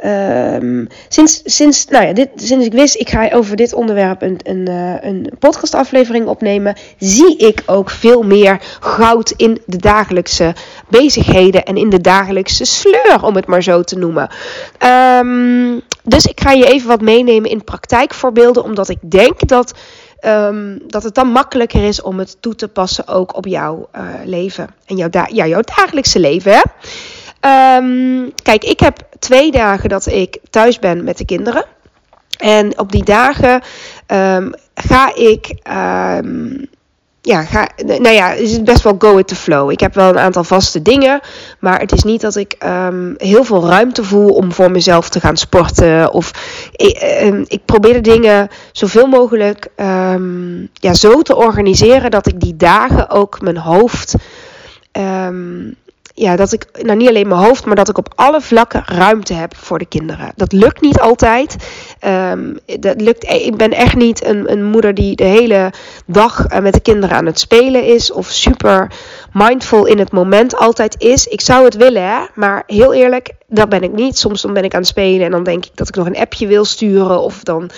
Um, 0.05 0.87
sinds, 1.07 1.41
sinds, 1.45 1.85
nou 1.85 2.05
ja, 2.05 2.13
dit, 2.13 2.29
sinds 2.35 2.65
ik 2.65 2.73
wist, 2.73 2.95
ik 2.95 3.09
ga 3.09 3.29
over 3.31 3.55
dit 3.55 3.73
onderwerp 3.73 4.21
een, 4.21 4.39
een, 4.43 4.69
uh, 4.69 5.03
een 5.03 5.29
podcastaflevering 5.39 6.27
opnemen, 6.27 6.75
zie 6.97 7.37
ik 7.37 7.63
ook 7.65 7.89
veel 7.89 8.21
meer 8.21 8.61
goud 8.79 9.31
in 9.31 9.61
de 9.65 9.77
dagelijkse 9.77 10.55
bezigheden 10.89 11.63
en 11.63 11.77
in 11.77 11.89
de 11.89 12.01
dagelijkse 12.01 12.65
sleur, 12.65 13.19
om 13.21 13.35
het 13.35 13.45
maar 13.45 13.63
zo 13.63 13.81
te 13.81 13.97
noemen. 13.97 14.29
Um, 15.19 15.81
dus 16.03 16.25
ik 16.25 16.41
ga 16.41 16.51
je 16.51 16.67
even 16.67 16.87
wat 16.87 17.01
meenemen 17.01 17.49
in 17.49 17.63
praktijkvoorbeelden, 17.63 18.63
omdat 18.63 18.89
ik 18.89 18.99
denk 19.01 19.47
dat 19.47 19.73
ehm, 20.19 20.77
dat 20.87 21.03
het 21.03 21.15
dan 21.15 21.27
makkelijker 21.27 21.87
is 21.87 22.01
om 22.01 22.19
het 22.19 22.37
toe 22.39 22.55
te 22.55 22.67
passen 22.67 23.07
ook 23.07 23.35
op 23.35 23.45
jouw 23.45 23.89
uh, 23.95 24.03
leven. 24.25 24.69
En 24.85 24.97
jouw, 24.97 25.09
ja, 25.11 25.45
jouw 25.45 25.61
dagelijkse 25.61 26.19
leven. 26.19 26.51
Hè? 26.51 26.61
Ehm, 27.43 28.29
kijk, 28.43 28.63
ik 28.63 28.79
heb 28.79 29.07
twee 29.19 29.51
dagen 29.51 29.89
dat 29.89 30.05
ik 30.05 30.37
thuis 30.49 30.79
ben 30.79 31.03
met 31.03 31.17
de 31.17 31.25
kinderen. 31.25 31.65
En 32.37 32.79
op 32.79 32.91
die 32.91 33.03
dagen 33.03 33.61
um, 34.07 34.53
ga 34.73 35.15
ik 35.15 35.55
ja, 37.21 37.43
ga, 37.43 37.69
nou 37.85 38.09
ja, 38.09 38.31
is 38.31 38.51
het 38.51 38.63
best 38.63 38.83
wel 38.83 38.95
go 38.97 39.15
with 39.15 39.27
the 39.27 39.35
flow. 39.35 39.71
Ik 39.71 39.79
heb 39.79 39.93
wel 39.93 40.09
een 40.09 40.19
aantal 40.19 40.43
vaste 40.43 40.81
dingen, 40.81 41.19
maar 41.59 41.79
het 41.79 41.91
is 41.91 42.03
niet 42.03 42.21
dat 42.21 42.35
ik 42.35 42.55
um, 42.65 43.13
heel 43.17 43.43
veel 43.43 43.67
ruimte 43.67 44.03
voel 44.03 44.29
om 44.29 44.51
voor 44.51 44.71
mezelf 44.71 45.09
te 45.09 45.19
gaan 45.19 45.37
sporten. 45.37 46.11
Of 46.11 46.31
ik, 46.75 47.19
um, 47.23 47.45
ik 47.47 47.65
probeer 47.65 47.93
de 47.93 48.01
dingen 48.01 48.49
zoveel 48.71 49.07
mogelijk 49.07 49.67
um, 49.75 50.69
ja, 50.73 50.93
zo 50.93 51.21
te 51.21 51.35
organiseren 51.35 52.11
dat 52.11 52.27
ik 52.27 52.39
die 52.39 52.55
dagen 52.55 53.09
ook 53.09 53.41
mijn 53.41 53.57
hoofd 53.57 54.15
ja, 56.15 56.35
dat 56.35 56.51
ik, 56.51 56.65
nou 56.81 56.97
niet 56.97 57.07
alleen 57.07 57.27
mijn 57.27 57.41
hoofd, 57.41 57.65
maar 57.65 57.75
dat 57.75 57.89
ik 57.89 57.97
op 57.97 58.13
alle 58.15 58.41
vlakken 58.41 58.83
ruimte 58.85 59.33
heb 59.33 59.55
voor 59.55 59.79
de 59.79 59.85
kinderen. 59.85 60.31
Dat 60.35 60.51
lukt 60.51 60.81
niet 60.81 60.99
altijd. 60.99 61.55
Um, 62.31 62.57
dat 62.79 63.01
lukt, 63.01 63.23
ik 63.29 63.57
ben 63.57 63.71
echt 63.71 63.95
niet 63.95 64.25
een, 64.25 64.51
een 64.51 64.63
moeder 64.63 64.93
die 64.93 65.15
de 65.15 65.23
hele 65.23 65.73
dag 66.05 66.45
eh, 66.45 66.59
met 66.59 66.73
de 66.73 66.79
kinderen 66.79 67.15
aan 67.15 67.25
het 67.25 67.39
spelen 67.39 67.83
is. 67.83 68.11
Of 68.11 68.27
super 68.27 68.91
mindful 69.31 69.85
in 69.85 69.99
het 69.99 70.11
moment 70.11 70.55
altijd 70.55 70.95
is. 71.01 71.27
Ik 71.27 71.41
zou 71.41 71.65
het 71.65 71.75
willen, 71.75 72.03
hè, 72.03 72.19
maar 72.33 72.63
heel 72.67 72.93
eerlijk, 72.93 73.33
dat 73.47 73.69
ben 73.69 73.83
ik 73.83 73.91
niet. 73.91 74.17
Soms 74.17 74.41
dan 74.41 74.53
ben 74.53 74.63
ik 74.63 74.73
aan 74.73 74.79
het 74.79 74.89
spelen 74.89 75.25
en 75.25 75.31
dan 75.31 75.43
denk 75.43 75.65
ik 75.65 75.71
dat 75.75 75.87
ik 75.87 75.95
nog 75.95 76.05
een 76.05 76.17
appje 76.17 76.47
wil 76.47 76.65
sturen. 76.65 77.21
Of 77.21 77.43
dan 77.43 77.69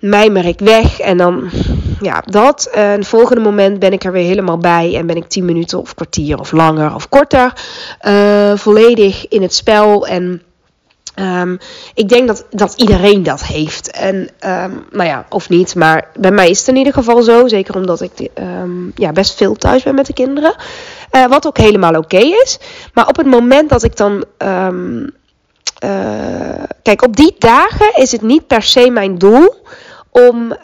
mijmer 0.00 0.44
ik 0.44 0.58
weg. 0.58 1.00
En 1.00 1.16
dan, 1.16 1.50
ja, 2.00 2.22
dat. 2.26 2.68
En 2.72 2.90
het 2.90 3.06
volgende 3.06 3.42
moment 3.42 3.78
ben 3.78 3.92
ik 3.92 4.04
er 4.04 4.12
weer 4.12 4.26
helemaal 4.26 4.58
bij. 4.58 4.96
En 4.96 5.06
ben 5.06 5.16
ik 5.16 5.28
10 5.28 5.44
minuten 5.44 5.80
of 5.80 5.94
kwartier 5.94 6.38
of 6.38 6.52
langer 6.52 6.94
of 6.94 7.08
korter 7.08 7.52
uh, 8.06 8.56
volledig 8.56 9.28
in 9.28 9.42
het 9.42 9.54
spel. 9.54 10.06
En 10.06 10.42
um, 11.16 11.58
ik 11.94 12.08
denk 12.08 12.26
dat, 12.26 12.46
dat 12.50 12.74
iedereen 12.76 13.22
dat 13.22 13.44
heeft. 13.44 13.90
En 13.90 14.16
um, 14.16 14.84
nou 14.90 15.08
ja, 15.08 15.26
of 15.28 15.48
niet. 15.48 15.74
Maar 15.74 16.08
bij 16.18 16.30
mij 16.30 16.50
is 16.50 16.58
het 16.58 16.68
in 16.68 16.76
ieder 16.76 16.92
geval 16.92 17.22
zo. 17.22 17.48
Zeker 17.48 17.74
omdat 17.74 18.00
ik 18.00 18.28
um, 18.34 18.92
ja, 18.94 19.12
best 19.12 19.36
veel 19.36 19.54
thuis 19.54 19.82
ben 19.82 19.94
met 19.94 20.06
de 20.06 20.12
kinderen. 20.12 20.54
Uh, 21.12 21.26
wat 21.26 21.46
ook 21.46 21.58
helemaal 21.58 21.94
oké 21.94 22.18
is. 22.18 22.58
Maar 22.94 23.08
op 23.08 23.16
het 23.16 23.26
moment 23.26 23.70
dat 23.70 23.82
ik 23.82 23.96
dan. 23.96 24.24
Uh, 25.84 26.62
kijk, 26.82 27.02
op 27.02 27.16
die 27.16 27.34
dagen 27.38 27.94
is 27.94 28.12
het 28.12 28.22
niet 28.22 28.46
per 28.46 28.62
se 28.62 28.90
mijn 28.90 29.18
doel 29.18 29.54
om 30.10 30.56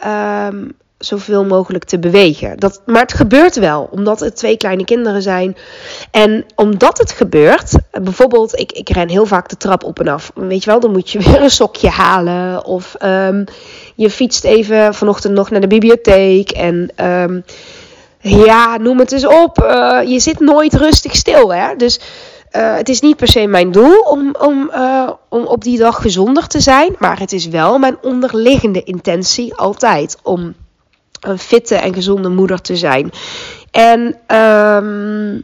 zoveel 1.05 1.45
mogelijk 1.45 1.83
te 1.83 1.99
bewegen. 1.99 2.59
Dat, 2.59 2.81
maar 2.85 3.01
het 3.01 3.13
gebeurt 3.13 3.55
wel, 3.55 3.89
omdat 3.91 4.19
het 4.19 4.35
twee 4.35 4.57
kleine 4.57 4.85
kinderen 4.85 5.21
zijn. 5.21 5.57
En 6.11 6.45
omdat 6.55 6.97
het 6.97 7.11
gebeurt, 7.11 7.71
bijvoorbeeld, 8.01 8.59
ik, 8.59 8.71
ik 8.71 8.89
ren 8.89 9.09
heel 9.09 9.25
vaak 9.25 9.49
de 9.49 9.57
trap 9.57 9.83
op 9.83 9.99
en 9.99 10.07
af. 10.07 10.31
Weet 10.35 10.63
je 10.63 10.69
wel, 10.69 10.79
dan 10.79 10.91
moet 10.91 11.09
je 11.09 11.19
weer 11.23 11.41
een 11.41 11.49
sokje 11.49 11.89
halen. 11.89 12.65
Of 12.65 12.95
um, 13.03 13.43
je 13.95 14.09
fietst 14.09 14.43
even 14.43 14.93
vanochtend 14.93 15.33
nog 15.33 15.49
naar 15.49 15.61
de 15.61 15.67
bibliotheek. 15.67 16.51
En 16.51 16.91
um, 17.05 17.43
ja, 18.19 18.77
noem 18.77 18.99
het 18.99 19.11
eens 19.11 19.27
op. 19.27 19.59
Uh, 19.63 19.99
je 20.05 20.19
zit 20.19 20.39
nooit 20.39 20.73
rustig 20.73 21.15
stil, 21.15 21.53
hè. 21.53 21.75
Dus 21.75 21.99
uh, 22.55 22.75
het 22.75 22.89
is 22.89 23.01
niet 23.01 23.17
per 23.17 23.27
se 23.27 23.47
mijn 23.47 23.71
doel 23.71 23.99
om, 23.99 24.35
om, 24.39 24.71
uh, 24.75 25.09
om 25.29 25.45
op 25.45 25.63
die 25.63 25.77
dag 25.77 26.01
gezonder 26.01 26.47
te 26.47 26.59
zijn. 26.59 26.95
Maar 26.99 27.19
het 27.19 27.31
is 27.31 27.47
wel 27.47 27.77
mijn 27.77 27.97
onderliggende 28.01 28.83
intentie 28.83 29.55
altijd 29.55 30.17
om 30.23 30.53
een 31.23 31.39
fitte 31.39 31.75
en 31.75 31.93
gezonde 31.93 32.29
moeder 32.29 32.61
te 32.61 32.75
zijn. 32.75 33.11
En 33.71 34.01
um, 34.37 35.43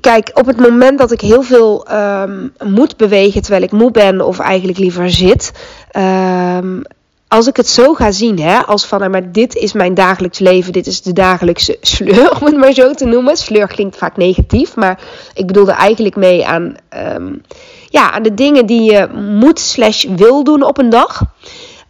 kijk, 0.00 0.30
op 0.34 0.46
het 0.46 0.56
moment 0.56 0.98
dat 0.98 1.12
ik 1.12 1.20
heel 1.20 1.42
veel 1.42 1.86
um, 1.92 2.52
moet 2.64 2.96
bewegen 2.96 3.42
terwijl 3.42 3.62
ik 3.62 3.72
moe 3.72 3.90
ben 3.90 4.20
of 4.20 4.38
eigenlijk 4.38 4.78
liever 4.78 5.10
zit, 5.10 5.52
um, 5.96 6.82
als 7.28 7.46
ik 7.46 7.56
het 7.56 7.68
zo 7.68 7.94
ga 7.94 8.10
zien, 8.10 8.38
hè, 8.40 8.58
als 8.58 8.86
van, 8.86 9.10
maar 9.10 9.32
dit 9.32 9.54
is 9.54 9.72
mijn 9.72 9.94
dagelijks 9.94 10.38
leven, 10.38 10.72
dit 10.72 10.86
is 10.86 11.02
de 11.02 11.12
dagelijkse 11.12 11.76
sleur, 11.96 12.40
om 12.40 12.46
het 12.46 12.56
maar 12.56 12.72
zo 12.72 12.92
te 12.92 13.04
noemen. 13.04 13.36
Sleur 13.36 13.66
klinkt 13.66 13.96
vaak 13.96 14.16
negatief, 14.16 14.76
maar 14.76 15.00
ik 15.34 15.46
bedoel 15.46 15.68
er 15.68 15.74
eigenlijk 15.74 16.16
mee 16.16 16.46
aan, 16.46 16.76
um, 17.14 17.42
ja, 17.88 18.10
aan 18.10 18.22
de 18.22 18.34
dingen 18.34 18.66
die 18.66 18.92
je 18.92 19.08
moet 19.14 19.60
slash 19.60 20.04
wil 20.16 20.44
doen 20.44 20.62
op 20.62 20.78
een 20.78 20.90
dag. 20.90 21.22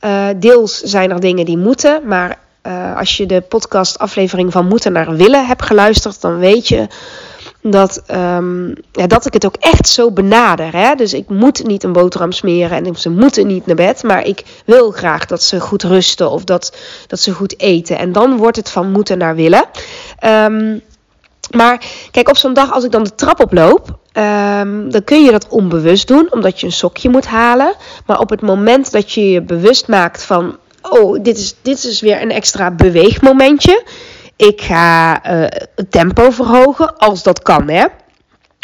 Uh, 0.06 0.26
deels 0.36 0.80
zijn 0.80 1.10
er 1.10 1.20
dingen 1.20 1.44
die 1.44 1.58
moeten, 1.58 2.00
maar 2.04 2.38
uh, 2.66 2.96
als 2.96 3.16
je 3.16 3.26
de 3.26 3.40
podcast 3.40 3.98
aflevering 3.98 4.52
van 4.52 4.68
moeten 4.68 4.92
naar 4.92 5.16
willen 5.16 5.46
hebt 5.46 5.62
geluisterd, 5.62 6.20
dan 6.20 6.38
weet 6.38 6.68
je 6.68 6.86
dat, 7.62 8.02
um, 8.10 8.74
ja, 8.92 9.06
dat 9.06 9.26
ik 9.26 9.32
het 9.32 9.46
ook 9.46 9.56
echt 9.60 9.88
zo 9.88 10.10
benader. 10.10 10.72
Hè? 10.72 10.94
Dus 10.94 11.14
ik 11.14 11.28
moet 11.28 11.66
niet 11.66 11.82
een 11.82 11.92
boterham 11.92 12.32
smeren 12.32 12.84
en 12.84 12.96
ze 12.96 13.10
moeten 13.10 13.46
niet 13.46 13.66
naar 13.66 13.76
bed. 13.76 14.02
Maar 14.02 14.26
ik 14.26 14.42
wil 14.64 14.90
graag 14.90 15.26
dat 15.26 15.42
ze 15.42 15.60
goed 15.60 15.82
rusten 15.82 16.30
of 16.30 16.44
dat, 16.44 16.76
dat 17.06 17.20
ze 17.20 17.32
goed 17.32 17.60
eten. 17.60 17.98
En 17.98 18.12
dan 18.12 18.36
wordt 18.36 18.56
het 18.56 18.70
van 18.70 18.90
moeten 18.90 19.18
naar 19.18 19.34
willen. 19.34 19.64
Um, 20.24 20.82
maar 21.50 21.84
kijk, 22.10 22.28
op 22.28 22.36
zo'n 22.36 22.54
dag 22.54 22.72
als 22.72 22.84
ik 22.84 22.90
dan 22.90 23.04
de 23.04 23.14
trap 23.14 23.40
oploop, 23.40 23.98
um, 24.12 24.90
dan 24.90 25.04
kun 25.04 25.24
je 25.24 25.30
dat 25.30 25.48
onbewust 25.48 26.08
doen, 26.08 26.32
omdat 26.32 26.60
je 26.60 26.66
een 26.66 26.72
sokje 26.72 27.08
moet 27.08 27.26
halen. 27.26 27.74
Maar 28.06 28.18
op 28.18 28.30
het 28.30 28.40
moment 28.40 28.92
dat 28.92 29.12
je 29.12 29.30
je 29.30 29.42
bewust 29.42 29.88
maakt 29.88 30.22
van, 30.22 30.56
oh, 30.82 31.22
dit 31.22 31.38
is, 31.38 31.54
dit 31.62 31.84
is 31.84 32.00
weer 32.00 32.22
een 32.22 32.32
extra 32.32 32.70
beweegmomentje 32.70 33.82
ik 34.36 34.60
ga 34.60 35.24
uh, 35.26 35.46
het 35.74 35.90
tempo 35.90 36.30
verhogen, 36.30 36.96
als 36.96 37.22
dat 37.22 37.42
kan, 37.42 37.68
hè. 37.68 37.86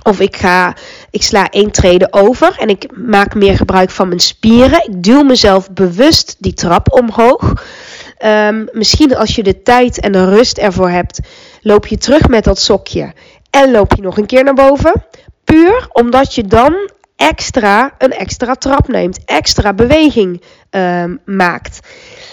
Of 0.03 0.21
ik 0.21 0.37
ga, 0.37 0.77
ik 1.11 1.23
sla 1.23 1.51
één 1.51 1.71
trede 1.71 2.09
over 2.11 2.57
en 2.59 2.69
ik 2.69 2.97
maak 2.97 3.35
meer 3.35 3.57
gebruik 3.57 3.91
van 3.91 4.09
mijn 4.09 4.21
spieren. 4.21 4.85
Ik 4.89 5.03
duw 5.03 5.23
mezelf 5.23 5.71
bewust 5.71 6.37
die 6.39 6.55
trap 6.55 6.93
omhoog. 6.93 7.53
Um, 8.25 8.69
misschien 8.73 9.17
als 9.17 9.35
je 9.35 9.43
de 9.43 9.63
tijd 9.63 10.01
en 10.01 10.13
de 10.13 10.29
rust 10.29 10.59
ervoor 10.59 10.91
hebt, 10.91 11.21
loop 11.63 11.87
je 11.87 11.99
terug 11.99 12.29
met 12.29 12.45
dat 12.45 12.59
sokje 12.59 13.13
en 13.51 13.71
loop 13.71 13.93
je 13.95 14.03
nog 14.03 14.17
een 14.17 14.27
keer 14.27 14.45
naar 14.45 14.55
boven. 14.55 15.05
Puur 15.45 15.89
omdat 15.93 16.35
je 16.35 16.45
dan 16.45 16.91
extra 17.17 17.95
een 17.99 18.13
extra 18.13 18.55
trap 18.55 18.89
neemt, 18.89 19.25
extra 19.25 19.73
beweging 19.73 20.43
um, 20.71 21.21
maakt. 21.25 21.81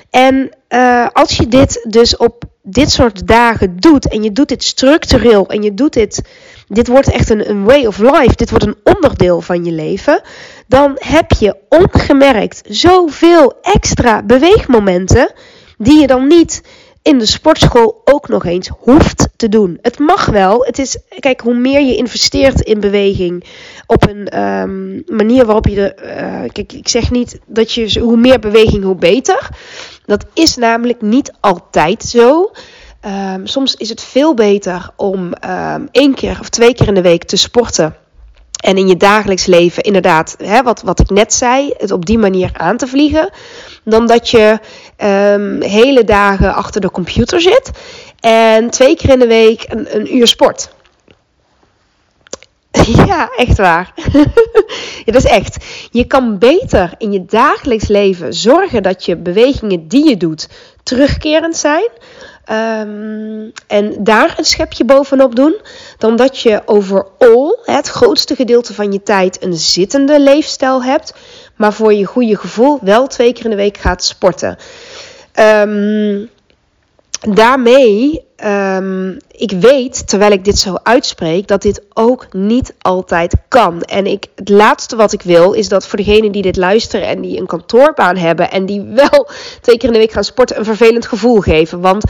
En 0.10 0.50
uh, 0.70 1.08
als 1.14 1.38
je 1.38 1.48
dit 1.48 1.86
dus 1.90 2.18
op 2.18 2.44
dit 2.64 2.92
soort 2.92 3.28
dagen 3.28 3.78
doet 3.78 4.08
en 4.08 4.24
je 4.24 4.32
doet 4.32 4.48
dit 4.48 4.64
structureel 4.64 5.50
en 5.50 5.62
je 5.62 5.74
doet 5.74 5.94
dit, 5.94 6.22
dit 6.68 6.88
wordt 6.88 7.10
echt 7.10 7.30
een, 7.30 7.50
een 7.50 7.64
way 7.64 7.86
of 7.86 7.98
life, 7.98 8.36
dit 8.36 8.50
wordt 8.50 8.66
een 8.66 8.78
onderdeel 8.84 9.42
van 9.42 9.66
je 9.66 9.72
leven, 9.72 10.22
dan 10.68 10.96
heb 10.96 11.32
je 11.32 11.56
ongemerkt 11.70 12.62
zoveel 12.68 13.54
extra 13.62 14.24
beweegmomenten 14.24 15.34
die 15.78 16.00
je 16.00 16.08
dan 16.08 16.28
niet 16.28 16.62
in 17.10 17.18
de 17.18 17.26
sportschool 17.26 18.02
ook 18.04 18.28
nog 18.28 18.46
eens 18.46 18.70
hoeft 18.80 19.30
te 19.36 19.50
doen. 19.50 19.78
Het 19.82 20.00
mag 20.00 20.26
wel. 20.26 20.66
Het 20.66 20.80
is, 20.80 20.98
kijk, 21.20 21.42
hoe 21.42 21.54
meer 21.54 21.82
je 21.82 21.96
investeert 21.96 22.62
in 22.62 22.80
beweging 22.80 23.44
op 23.86 24.10
een 24.10 24.40
um, 24.44 25.04
manier 25.06 25.46
waarop 25.46 25.68
je 25.68 25.76
de. 25.76 25.96
Uh, 26.04 26.50
kijk, 26.52 26.74
ik 26.74 26.88
zeg 26.88 27.12
niet 27.12 27.40
dat 27.46 27.72
je 27.72 28.00
hoe 28.00 28.18
meer 28.18 28.40
beweging, 28.40 28.84
hoe 28.84 28.96
beter. 28.96 29.50
Dat 30.06 30.26
is 30.34 30.56
namelijk 30.56 31.02
niet 31.02 31.34
altijd 31.40 32.04
zo. 32.04 32.52
Um, 33.06 33.48
soms 33.48 33.76
is 33.76 33.90
het 33.90 34.02
veel 34.02 34.34
beter 34.34 34.90
om 34.96 35.34
um, 35.50 35.88
één 35.92 36.14
keer 36.14 36.38
of 36.40 36.50
twee 36.50 36.74
keer 36.74 36.88
in 36.88 36.94
de 36.94 37.02
week 37.02 37.24
te 37.24 37.38
sporten. 37.38 37.96
En 38.60 38.78
in 38.78 38.88
je 38.88 38.98
dagelijks 38.98 39.46
leven 39.46 39.84
inderdaad, 39.84 40.36
hè, 40.38 40.64
wat, 40.64 40.82
wat 40.82 41.00
ik 41.00 41.10
net 41.10 41.34
zei, 41.34 41.74
het 41.78 41.92
op 41.92 42.06
die 42.06 42.18
manier 42.18 42.50
aan 42.54 42.78
te 42.78 42.88
vliegen. 42.88 43.30
Dan 43.84 44.08
dat 44.08 44.30
je 44.30 44.60
um, 45.04 45.62
hele 45.62 46.04
dagen 46.04 46.56
achter 46.56 46.82
de 46.82 46.92
computer 46.92 47.42
zit 47.42 47.72
en 48.20 48.70
twee 48.70 48.96
keer 48.96 49.10
in 49.10 49.20
de 49.20 49.28
week 49.28 49.66
een, 49.68 50.16
uur 50.16 50.28
sport. 50.28 50.70
Ja, 53.08 53.30
echt 53.36 53.58
waar. 53.58 53.94
ja, 55.06 55.12
dat 55.12 55.16
is 55.16 55.26
echt. 55.26 55.66
Je 55.92 56.06
kan 56.06 56.38
beter 56.38 56.94
in 56.98 57.12
je 57.12 57.26
dagelijks 57.26 57.88
leven 57.88 58.34
zorgen 58.34 58.84
dat 58.84 59.06
je 59.06 59.18
bewegingen 59.18 59.88
die 59.88 60.10
je 60.10 60.18
doet 60.18 60.50
terugkerend 60.84 61.58
zijn. 61.58 61.90
Um, 62.52 63.52
en 63.68 64.04
daar 64.04 64.34
een 64.38 64.46
schepje 64.46 64.86
bovenop 64.86 65.36
doen. 65.36 65.56
Dan 65.98 66.16
dat 66.16 66.40
je 66.40 66.62
overal 66.66 67.60
het 67.64 67.88
grootste 67.88 68.36
gedeelte 68.36 68.74
van 68.74 68.92
je 68.92 69.04
tijd 69.04 69.44
een 69.44 69.54
zittende 69.54 70.20
leefstijl 70.20 70.84
hebt. 70.84 71.14
Maar 71.56 71.74
voor 71.74 71.94
je 71.94 72.06
goede 72.06 72.38
gevoel 72.38 72.80
wel 72.82 73.08
twee 73.08 73.34
keer 73.34 73.44
in 73.44 73.50
de 73.50 73.56
week 73.56 73.78
gaat 73.78 74.04
sporten. 74.04 74.58
Um, 75.40 76.30
daarmee, 77.30 78.26
um, 78.46 79.18
ik 79.32 79.52
weet 79.52 80.08
terwijl 80.08 80.32
ik 80.32 80.46
dit 80.46 80.58
zo 80.58 80.76
uitspreek, 80.84 81.48
dat 81.48 81.62
dit 81.62 81.82
ook 81.94 82.34
niet 82.34 82.74
altijd 82.80 83.36
kan. 83.48 83.82
En 83.82 84.06
ik, 84.06 84.26
het 84.36 84.50
laatste 84.50 84.96
wat 84.96 85.14
ik 85.14 85.22
wil 85.22 85.54
is 85.54 85.70
dat 85.70 85.88
voor 85.88 85.98
degenen 85.98 86.32
die 86.32 86.42
dit 86.42 86.58
luisteren 86.58 87.08
en 87.08 87.22
die 87.22 87.40
een 87.40 87.46
kantoorbaan 87.46 88.18
hebben 88.18 88.52
en 88.52 88.66
die 88.66 88.82
wel 88.82 89.30
twee 89.62 89.78
keer 89.78 89.88
in 89.88 89.94
de 89.94 90.00
week 90.00 90.12
gaan 90.12 90.24
sporten, 90.24 90.58
een 90.58 90.66
vervelend 90.66 91.06
gevoel 91.06 91.40
geven. 91.40 91.82
Want 91.82 92.04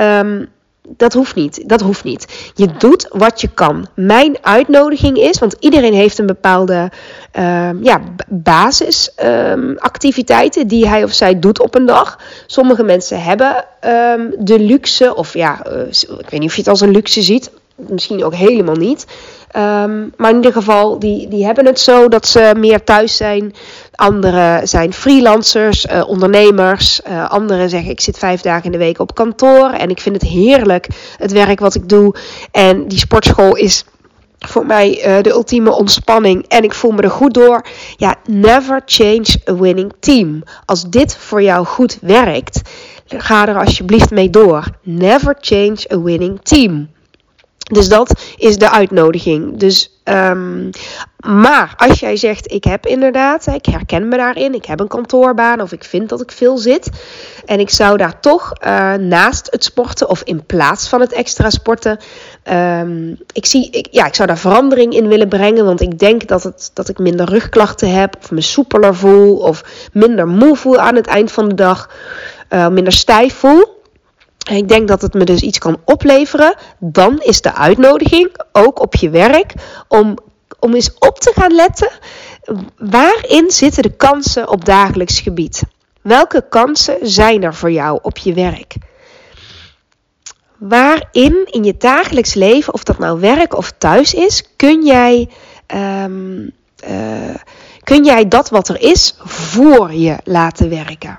um, 0.00 0.48
dat 0.96 1.12
hoeft 1.12 1.34
niet. 1.34 1.68
Dat 1.68 1.80
hoeft 1.80 2.04
niet. 2.04 2.52
Je 2.54 2.68
doet 2.78 3.06
wat 3.10 3.40
je 3.40 3.48
kan. 3.48 3.86
Mijn 3.94 4.36
uitnodiging 4.40 5.18
is, 5.18 5.38
want 5.38 5.56
iedereen 5.58 5.94
heeft 5.94 6.18
een 6.18 6.26
bepaalde 6.26 6.90
uh, 7.38 7.70
ja, 7.82 8.00
basisactiviteiten 8.28 10.62
um, 10.62 10.68
die 10.68 10.88
hij 10.88 11.04
of 11.04 11.12
zij 11.12 11.38
doet 11.38 11.60
op 11.60 11.74
een 11.74 11.86
dag. 11.86 12.18
Sommige 12.46 12.82
mensen 12.82 13.22
hebben 13.22 13.64
um, 13.86 14.34
de 14.38 14.60
luxe, 14.60 15.14
of 15.14 15.34
ja, 15.34 15.66
uh, 15.66 15.80
ik 16.18 16.30
weet 16.30 16.40
niet 16.40 16.48
of 16.48 16.54
je 16.54 16.60
het 16.60 16.70
als 16.70 16.80
een 16.80 16.90
luxe 16.90 17.22
ziet. 17.22 17.50
Misschien 17.74 18.24
ook 18.24 18.34
helemaal 18.34 18.76
niet. 18.76 19.06
Maar 20.16 20.30
in 20.30 20.36
ieder 20.36 20.52
geval, 20.52 20.98
die, 20.98 21.28
die 21.28 21.44
hebben 21.44 21.66
het 21.66 21.80
zo 21.80 22.08
dat 22.08 22.26
ze 22.26 22.52
meer 22.56 22.84
thuis 22.84 23.16
zijn. 23.16 23.54
Anderen 23.98 24.68
zijn 24.68 24.92
freelancers, 24.92 25.86
uh, 25.86 26.08
ondernemers. 26.08 27.00
Uh, 27.08 27.30
anderen 27.30 27.70
zeggen 27.70 27.90
ik 27.90 28.00
zit 28.00 28.18
vijf 28.18 28.40
dagen 28.40 28.64
in 28.64 28.72
de 28.72 28.78
week 28.78 28.98
op 28.98 29.14
kantoor. 29.14 29.70
En 29.70 29.90
ik 29.90 30.00
vind 30.00 30.14
het 30.14 30.30
heerlijk, 30.30 30.86
het 31.16 31.32
werk 31.32 31.60
wat 31.60 31.74
ik 31.74 31.88
doe. 31.88 32.14
En 32.50 32.88
die 32.88 32.98
sportschool 32.98 33.56
is 33.56 33.84
voor 34.38 34.66
mij 34.66 35.06
uh, 35.06 35.22
de 35.22 35.30
ultieme 35.30 35.70
ontspanning. 35.70 36.44
En 36.48 36.64
ik 36.64 36.74
voel 36.74 36.90
me 36.90 37.02
er 37.02 37.10
goed 37.10 37.34
door. 37.34 37.66
Ja, 37.96 38.14
never 38.26 38.82
change 38.84 39.40
a 39.48 39.54
winning 39.54 39.92
team. 40.00 40.42
Als 40.64 40.90
dit 40.90 41.16
voor 41.16 41.42
jou 41.42 41.66
goed 41.66 41.98
werkt, 42.00 42.60
ga 43.06 43.48
er 43.48 43.58
alsjeblieft 43.58 44.10
mee 44.10 44.30
door. 44.30 44.64
Never 44.82 45.36
change 45.40 45.92
a 45.92 46.00
winning 46.00 46.40
team. 46.42 46.88
Dus 47.58 47.88
dat 47.88 48.20
is 48.36 48.58
de 48.58 48.70
uitnodiging. 48.70 49.56
Dus, 49.56 49.97
um, 50.10 50.70
maar 51.26 51.74
als 51.76 52.00
jij 52.00 52.16
zegt, 52.16 52.52
ik 52.52 52.64
heb 52.64 52.86
inderdaad, 52.86 53.46
ik 53.46 53.66
herken 53.66 54.08
me 54.08 54.16
daarin, 54.16 54.54
ik 54.54 54.64
heb 54.64 54.80
een 54.80 54.88
kantoorbaan 54.88 55.60
of 55.60 55.72
ik 55.72 55.84
vind 55.84 56.08
dat 56.08 56.20
ik 56.20 56.32
veel 56.32 56.58
zit. 56.58 56.90
En 57.46 57.60
ik 57.60 57.70
zou 57.70 57.96
daar 57.96 58.20
toch 58.20 58.52
uh, 58.64 58.94
naast 58.94 59.48
het 59.50 59.64
sporten 59.64 60.08
of 60.08 60.22
in 60.22 60.46
plaats 60.46 60.88
van 60.88 61.00
het 61.00 61.12
extra 61.12 61.50
sporten, 61.50 61.98
um, 62.52 63.18
ik, 63.32 63.46
zie, 63.46 63.70
ik, 63.70 63.88
ja, 63.90 64.06
ik 64.06 64.14
zou 64.14 64.28
daar 64.28 64.38
verandering 64.38 64.92
in 64.92 65.08
willen 65.08 65.28
brengen. 65.28 65.64
Want 65.64 65.80
ik 65.80 65.98
denk 65.98 66.26
dat, 66.26 66.42
het, 66.42 66.70
dat 66.74 66.88
ik 66.88 66.98
minder 66.98 67.28
rugklachten 67.28 67.90
heb, 67.90 68.16
of 68.20 68.30
me 68.30 68.40
soepeler 68.40 68.94
voel, 68.94 69.36
of 69.36 69.64
minder 69.92 70.28
moe 70.28 70.56
voel 70.56 70.78
aan 70.78 70.94
het 70.94 71.06
eind 71.06 71.32
van 71.32 71.48
de 71.48 71.54
dag, 71.54 71.90
uh, 72.50 72.68
minder 72.68 72.92
stijf 72.92 73.34
voel. 73.34 73.77
Ik 74.48 74.68
denk 74.68 74.88
dat 74.88 75.02
het 75.02 75.14
me 75.14 75.24
dus 75.24 75.40
iets 75.40 75.58
kan 75.58 75.80
opleveren. 75.84 76.54
Dan 76.78 77.18
is 77.18 77.40
de 77.40 77.54
uitnodiging, 77.54 78.36
ook 78.52 78.80
op 78.80 78.94
je 78.94 79.10
werk, 79.10 79.52
om, 79.88 80.18
om 80.58 80.74
eens 80.74 80.94
op 80.98 81.18
te 81.18 81.32
gaan 81.34 81.54
letten. 81.54 81.90
Waarin 82.76 83.50
zitten 83.50 83.82
de 83.82 83.96
kansen 83.96 84.48
op 84.48 84.64
dagelijks 84.64 85.20
gebied? 85.20 85.62
Welke 86.02 86.44
kansen 86.48 86.98
zijn 87.02 87.42
er 87.42 87.54
voor 87.54 87.70
jou 87.70 87.98
op 88.02 88.18
je 88.18 88.34
werk? 88.34 88.74
Waarin 90.56 91.46
in 91.50 91.64
je 91.64 91.74
dagelijks 91.78 92.34
leven, 92.34 92.74
of 92.74 92.82
dat 92.82 92.98
nou 92.98 93.20
werk 93.20 93.56
of 93.56 93.72
thuis 93.78 94.14
is, 94.14 94.44
kun 94.56 94.84
jij, 94.84 95.28
um, 96.04 96.50
uh, 96.88 97.34
kun 97.84 98.04
jij 98.04 98.28
dat 98.28 98.48
wat 98.48 98.68
er 98.68 98.80
is 98.80 99.14
voor 99.18 99.92
je 99.92 100.16
laten 100.24 100.68
werken? 100.68 101.18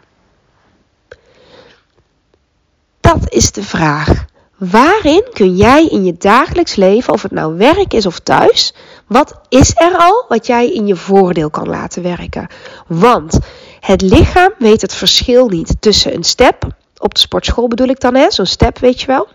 Dat 3.13 3.33
is 3.33 3.51
de 3.51 3.63
vraag. 3.63 4.25
Waarin 4.57 5.23
kun 5.33 5.55
jij 5.55 5.85
in 5.85 6.05
je 6.05 6.17
dagelijks 6.17 6.75
leven, 6.75 7.13
of 7.13 7.21
het 7.21 7.31
nou 7.31 7.57
werk 7.57 7.93
is 7.93 8.05
of 8.05 8.19
thuis, 8.19 8.73
wat 9.07 9.39
is 9.47 9.71
er 9.75 9.97
al 9.97 10.25
wat 10.27 10.47
jij 10.47 10.71
in 10.71 10.87
je 10.87 10.95
voordeel 10.95 11.49
kan 11.49 11.67
laten 11.67 12.03
werken? 12.03 12.47
Want 12.87 13.39
het 13.79 14.01
lichaam 14.01 14.53
weet 14.57 14.81
het 14.81 14.93
verschil 14.93 15.47
niet 15.47 15.75
tussen 15.79 16.13
een 16.13 16.23
step, 16.23 16.63
op 16.97 17.13
de 17.13 17.19
sportschool 17.19 17.67
bedoel 17.67 17.87
ik 17.87 17.99
dan, 17.99 18.31
zo'n 18.31 18.45
step 18.45 18.79
weet 18.79 19.01
je 19.01 19.07
wel, 19.07 19.27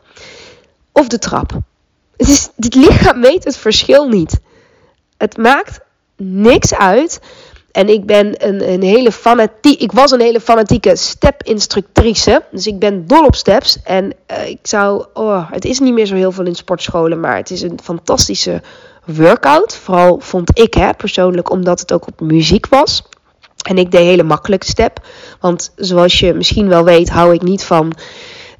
of 0.92 1.08
de 1.08 1.18
trap. 1.18 1.58
Het, 2.16 2.52
het 2.56 2.74
lichaam 2.74 3.20
weet 3.20 3.44
het 3.44 3.56
verschil 3.56 4.08
niet. 4.08 4.40
Het 5.16 5.36
maakt 5.36 5.80
niks 6.16 6.74
uit 6.74 7.20
en 7.74 7.88
ik 7.88 8.06
ben 8.06 8.46
een, 8.48 8.72
een 8.72 8.82
hele 8.82 9.12
fanatiek. 9.12 9.80
Ik 9.80 9.92
was 9.92 10.10
een 10.10 10.20
hele 10.20 10.40
fanatieke 10.40 10.96
step-instructrice. 10.96 12.42
Dus 12.50 12.66
ik 12.66 12.78
ben 12.78 13.06
dol 13.06 13.24
op 13.24 13.34
steps. 13.34 13.78
En 13.84 14.12
uh, 14.30 14.48
ik 14.48 14.58
zou. 14.62 15.04
Oh, 15.14 15.50
het 15.50 15.64
is 15.64 15.78
niet 15.78 15.92
meer 15.92 16.06
zo 16.06 16.14
heel 16.14 16.32
veel 16.32 16.46
in 16.46 16.54
sportscholen. 16.54 17.20
Maar 17.20 17.36
het 17.36 17.50
is 17.50 17.62
een 17.62 17.78
fantastische 17.82 18.62
workout. 19.04 19.76
Vooral 19.76 20.18
vond 20.20 20.58
ik 20.58 20.74
hè, 20.74 20.92
persoonlijk, 20.92 21.50
omdat 21.50 21.80
het 21.80 21.92
ook 21.92 22.06
op 22.06 22.20
muziek 22.20 22.66
was. 22.66 23.02
En 23.68 23.78
ik 23.78 23.90
deed 23.90 24.00
hele 24.00 24.22
makkelijke 24.22 24.66
step. 24.66 25.00
Want 25.40 25.72
zoals 25.76 26.20
je 26.20 26.34
misschien 26.34 26.68
wel 26.68 26.84
weet, 26.84 27.10
hou 27.10 27.34
ik 27.34 27.42
niet 27.42 27.64
van. 27.64 27.92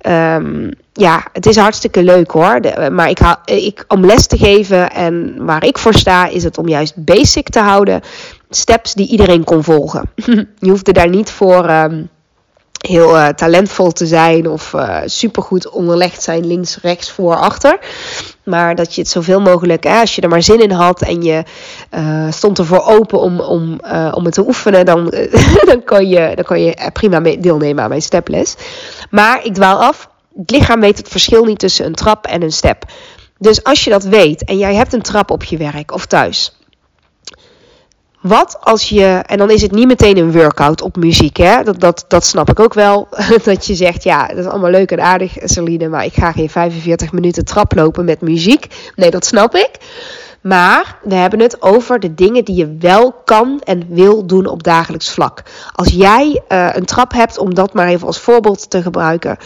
Um, 0.07 0.71
ja, 0.93 1.25
het 1.33 1.47
is 1.47 1.57
hartstikke 1.57 2.03
leuk 2.03 2.31
hoor. 2.31 2.61
De, 2.61 2.91
maar 2.93 3.11
ik, 3.11 3.19
hou, 3.19 3.37
ik, 3.45 3.85
om 3.89 4.05
les 4.05 4.27
te 4.27 4.39
geven 4.39 4.91
en 4.91 5.45
waar 5.45 5.65
ik 5.65 5.79
voor 5.79 5.95
sta, 5.95 6.27
is 6.27 6.45
het 6.45 6.59
om 6.59 6.69
juist 6.69 7.05
basic 7.05 7.49
te 7.49 7.61
houden 7.61 8.01
steps 8.57 8.95
die 8.95 9.09
iedereen 9.09 9.45
kon 9.45 9.65
volgen. 9.65 10.11
je 10.59 10.71
hoefde 10.71 10.93
daar 10.93 11.09
niet 11.09 11.31
voor 11.31 11.71
um, 11.71 12.09
heel 12.87 13.17
uh, 13.17 13.29
talentvol 13.29 13.93
te 13.93 14.07
zijn 14.07 14.49
of 14.49 14.73
uh, 14.73 14.99
supergoed 15.05 15.69
onderlegd 15.69 16.23
zijn, 16.23 16.47
links, 16.47 16.79
rechts, 16.83 17.11
voor, 17.11 17.37
achter. 17.37 17.79
Maar 18.43 18.75
dat 18.75 18.95
je 18.95 19.01
het 19.01 19.11
zoveel 19.11 19.41
mogelijk, 19.41 19.85
hè, 19.85 20.01
als 20.01 20.15
je 20.15 20.23
er 20.23 20.29
maar 20.29 20.43
zin 20.43 20.63
in 20.63 20.71
had 20.71 21.03
en 21.03 21.23
je 21.23 21.43
uh, 21.95 22.27
stond 22.31 22.59
ervoor 22.59 22.85
open 22.85 23.21
om, 23.21 23.41
om, 23.41 23.81
om 24.13 24.25
het 24.25 24.35
te 24.35 24.47
oefenen, 24.47 24.85
dan, 24.85 25.05
dan, 25.71 25.85
kon 25.85 26.09
je, 26.09 26.33
dan 26.35 26.45
kon 26.45 26.63
je 26.63 26.91
prima 26.93 27.21
deelnemen 27.21 27.83
aan 27.83 27.89
mijn 27.89 28.03
steples. 28.03 28.55
Maar 29.11 29.45
ik 29.45 29.55
dwaal 29.55 29.79
af. 29.83 30.09
Het 30.37 30.51
lichaam 30.51 30.81
weet 30.81 30.99
het 30.99 31.09
verschil 31.09 31.45
niet 31.45 31.59
tussen 31.59 31.87
een 31.87 31.95
trap 31.95 32.27
en 32.27 32.43
een 32.43 32.53
step. 32.53 32.85
Dus 33.39 33.65
als 33.65 33.85
je 33.85 33.91
dat 33.91 34.05
weet 34.05 34.45
en 34.45 34.59
jij 34.59 34.75
hebt 34.75 34.93
een 34.93 35.03
trap 35.03 35.31
op 35.31 35.45
je 35.45 35.57
werk 35.57 35.93
of 35.93 36.07
thuis 36.07 36.53
wat 38.27 38.57
als 38.61 38.89
je, 38.89 39.23
en 39.27 39.39
dan 39.39 39.51
is 39.51 39.63
het 39.63 39.73
niet 39.73 39.87
meteen 39.87 40.17
een 40.17 40.33
workout 40.33 40.83
op 40.83 40.97
muziek, 40.97 41.37
hè? 41.37 41.63
Dat, 41.63 41.81
dat, 41.81 42.05
dat 42.09 42.25
snap 42.25 42.51
ik 42.51 42.61
ook 42.61 42.75
wel. 42.75 43.09
Dat 43.45 43.67
je 43.67 43.75
zegt, 43.75 44.03
ja, 44.03 44.27
dat 44.27 44.39
is 44.39 44.47
allemaal 44.47 44.71
leuk 44.71 44.91
en 44.91 45.01
aardig, 45.01 45.37
Celine, 45.45 45.89
maar 45.89 46.05
ik 46.05 46.15
ga 46.15 46.33
geen 46.33 46.51
45 46.51 47.13
minuten 47.13 47.45
trap 47.45 47.75
lopen 47.75 48.05
met 48.05 48.21
muziek. 48.21 48.67
Nee, 48.97 49.11
dat 49.11 49.27
snap 49.27 49.55
ik. 49.55 49.71
Maar 50.41 50.99
we 51.03 51.15
hebben 51.15 51.41
het 51.41 51.63
over 51.63 52.01
de 52.01 52.15
dingen 52.15 52.45
die 52.45 52.57
je 52.57 52.77
wel 52.81 53.13
kan 53.25 53.61
en 53.65 53.87
wil 53.89 54.27
doen 54.27 54.47
op 54.47 54.63
dagelijks 54.63 55.11
vlak. 55.11 55.43
Als 55.73 55.89
jij 55.89 56.43
uh, 56.49 56.69
een 56.73 56.85
trap 56.85 57.13
hebt, 57.13 57.39
om 57.39 57.55
dat 57.55 57.73
maar 57.73 57.87
even 57.87 58.07
als 58.07 58.21
voorbeeld 58.21 58.71
te 58.71 58.83
gebruiken, 58.83 59.37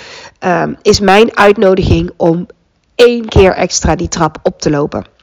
uh, 0.45 0.63
is 0.83 1.01
mijn 1.01 1.37
uitnodiging 1.37 2.11
om 2.17 2.47
één 2.95 3.29
keer 3.29 3.53
extra 3.53 3.97
die 3.97 4.09
trap 4.09 4.39
op 4.43 4.61
te 4.61 4.71
lopen 4.71 5.17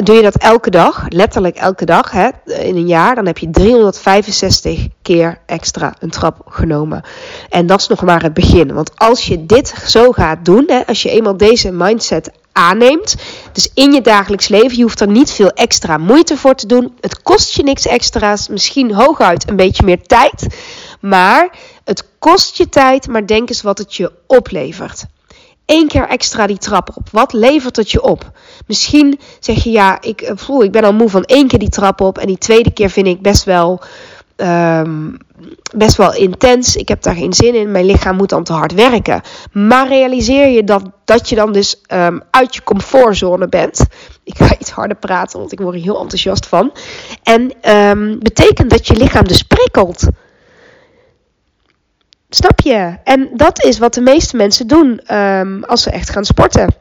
doe 0.00 0.16
je 0.16 0.22
dat 0.22 0.36
elke 0.36 0.70
dag, 0.70 1.04
letterlijk 1.08 1.56
elke 1.56 1.84
dag, 1.84 2.10
hè, 2.10 2.28
in 2.44 2.76
een 2.76 2.86
jaar, 2.86 3.14
dan 3.14 3.26
heb 3.26 3.38
je 3.38 3.50
365 3.50 4.86
keer 5.02 5.38
extra 5.46 5.94
een 5.98 6.10
trap 6.10 6.40
genomen. 6.48 7.02
En 7.48 7.66
dat 7.66 7.80
is 7.80 7.86
nog 7.86 8.02
maar 8.02 8.22
het 8.22 8.34
begin. 8.34 8.74
Want 8.74 8.98
als 8.98 9.26
je 9.26 9.46
dit 9.46 9.74
zo 9.86 10.12
gaat 10.12 10.44
doen, 10.44 10.64
hè, 10.66 10.86
als 10.86 11.02
je 11.02 11.10
eenmaal 11.10 11.36
deze 11.36 11.70
mindset 11.72 12.30
aanneemt, 12.52 13.16
dus 13.52 13.70
in 13.74 13.92
je 13.92 14.00
dagelijks 14.00 14.48
leven, 14.48 14.76
je 14.76 14.82
hoeft 14.82 15.00
er 15.00 15.08
niet 15.08 15.30
veel 15.30 15.50
extra 15.50 15.98
moeite 15.98 16.36
voor 16.36 16.54
te 16.54 16.66
doen. 16.66 16.96
Het 17.00 17.22
kost 17.22 17.54
je 17.54 17.62
niks 17.62 17.86
extra's, 17.86 18.48
misschien 18.48 18.94
hooguit 18.94 19.48
een 19.48 19.56
beetje 19.56 19.84
meer 19.84 20.02
tijd, 20.02 20.46
maar 21.00 21.56
het 21.84 22.04
kost 22.18 22.56
je 22.56 22.68
tijd, 22.68 23.08
maar 23.08 23.26
denk 23.26 23.48
eens 23.48 23.62
wat 23.62 23.78
het 23.78 23.94
je 23.94 24.12
oplevert 24.26 25.04
één 25.64 25.88
keer 25.88 26.08
extra 26.08 26.46
die 26.46 26.58
trap 26.58 26.90
op. 26.94 27.08
Wat 27.10 27.32
levert 27.32 27.76
het 27.76 27.90
je 27.90 28.02
op? 28.02 28.30
Misschien 28.66 29.20
zeg 29.40 29.64
je 29.64 29.70
ja, 29.70 30.00
ik, 30.00 30.32
voel, 30.34 30.60
eh, 30.60 30.66
ik 30.66 30.72
ben 30.72 30.84
al 30.84 30.92
moe 30.92 31.08
van 31.08 31.24
één 31.24 31.48
keer 31.48 31.58
die 31.58 31.68
trap 31.68 32.00
op. 32.00 32.18
En 32.18 32.26
die 32.26 32.38
tweede 32.38 32.72
keer 32.72 32.90
vind 32.90 33.06
ik 33.06 33.22
best 33.22 33.44
wel, 33.44 33.80
um, 34.36 35.16
best 35.76 35.96
wel 35.96 36.14
intens. 36.14 36.76
Ik 36.76 36.88
heb 36.88 37.02
daar 37.02 37.14
geen 37.14 37.32
zin 37.32 37.54
in. 37.54 37.70
Mijn 37.70 37.84
lichaam 37.84 38.16
moet 38.16 38.28
dan 38.28 38.44
te 38.44 38.52
hard 38.52 38.74
werken. 38.74 39.20
Maar 39.52 39.88
realiseer 39.88 40.48
je 40.48 40.64
dat, 40.64 40.82
dat 41.04 41.28
je 41.28 41.34
dan 41.34 41.52
dus 41.52 41.82
um, 41.88 42.22
uit 42.30 42.54
je 42.54 42.62
comfortzone 42.62 43.48
bent. 43.48 43.86
Ik 44.24 44.36
ga 44.36 44.54
iets 44.58 44.70
harder 44.70 44.96
praten, 44.96 45.38
want 45.38 45.52
ik 45.52 45.60
word 45.60 45.74
er 45.74 45.80
heel 45.80 46.00
enthousiast 46.00 46.46
van. 46.46 46.72
En 47.22 47.70
um, 47.70 48.18
betekent 48.18 48.70
dat 48.70 48.86
je 48.86 48.96
lichaam 48.96 49.24
dus 49.24 49.42
prikkelt. 49.42 50.06
Snap 52.34 52.60
je? 52.60 52.96
En 53.04 53.30
dat 53.32 53.64
is 53.64 53.78
wat 53.78 53.94
de 53.94 54.00
meeste 54.00 54.36
mensen 54.36 54.66
doen 54.66 55.16
um, 55.16 55.64
als 55.64 55.82
ze 55.82 55.90
echt 55.90 56.10
gaan 56.10 56.24
sporten. 56.24 56.74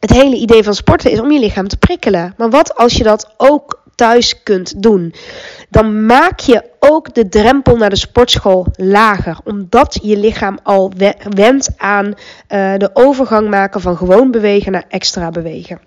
Het 0.00 0.10
hele 0.10 0.36
idee 0.36 0.62
van 0.62 0.74
sporten 0.74 1.10
is 1.10 1.20
om 1.20 1.30
je 1.30 1.38
lichaam 1.38 1.68
te 1.68 1.76
prikkelen. 1.76 2.34
Maar 2.36 2.50
wat 2.50 2.76
als 2.76 2.94
je 2.94 3.02
dat 3.02 3.34
ook 3.36 3.82
thuis 3.94 4.42
kunt 4.42 4.82
doen, 4.82 5.14
dan 5.70 6.06
maak 6.06 6.40
je 6.40 6.64
ook 6.78 7.14
de 7.14 7.28
drempel 7.28 7.76
naar 7.76 7.90
de 7.90 7.96
sportschool 7.96 8.66
lager. 8.76 9.38
Omdat 9.44 9.98
je 10.02 10.16
lichaam 10.16 10.58
al 10.62 10.92
wendt 11.34 11.70
aan 11.76 12.06
uh, 12.06 12.12
de 12.76 12.90
overgang 12.92 13.50
maken 13.50 13.80
van 13.80 13.96
gewoon 13.96 14.30
bewegen 14.30 14.72
naar 14.72 14.84
extra 14.88 15.30
bewegen. 15.30 15.80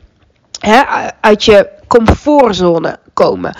Hè, 0.59 0.81
uit 1.21 1.43
je 1.43 1.69
comfortzone 1.87 2.99
komen. 3.13 3.57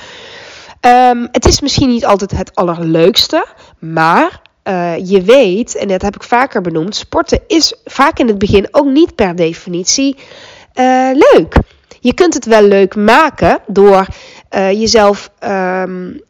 Um, 0.82 1.28
het 1.32 1.46
is 1.46 1.62
misschien 1.62 1.90
niet 1.90 2.06
altijd 2.06 2.32
het 2.32 2.56
allerleukste, 2.56 3.46
maar 3.80 4.42
uh, 4.68 4.98
je 4.98 5.22
weet, 5.22 5.76
en 5.76 5.88
dat 5.88 6.02
heb 6.02 6.16
ik 6.16 6.24
vaker 6.24 6.62
benoemd, 6.62 6.96
sporten 6.96 7.40
is 7.48 7.74
vaak 7.86 8.20
in 8.20 8.28
het 8.28 8.38
begin 8.38 8.68
ook 8.72 8.86
niet 8.86 9.16
per 9.16 9.36
definitie 9.36 10.16
uh, 10.76 11.10
leuk. 11.14 11.56
Je 12.00 12.14
kunt 12.14 12.34
het 12.34 12.46
wel 12.46 12.62
leuk 12.62 12.96
maken 12.96 13.60
door 13.68 14.06
uh, 14.56 14.72
jezelf 14.72 15.32
um, 15.44 16.22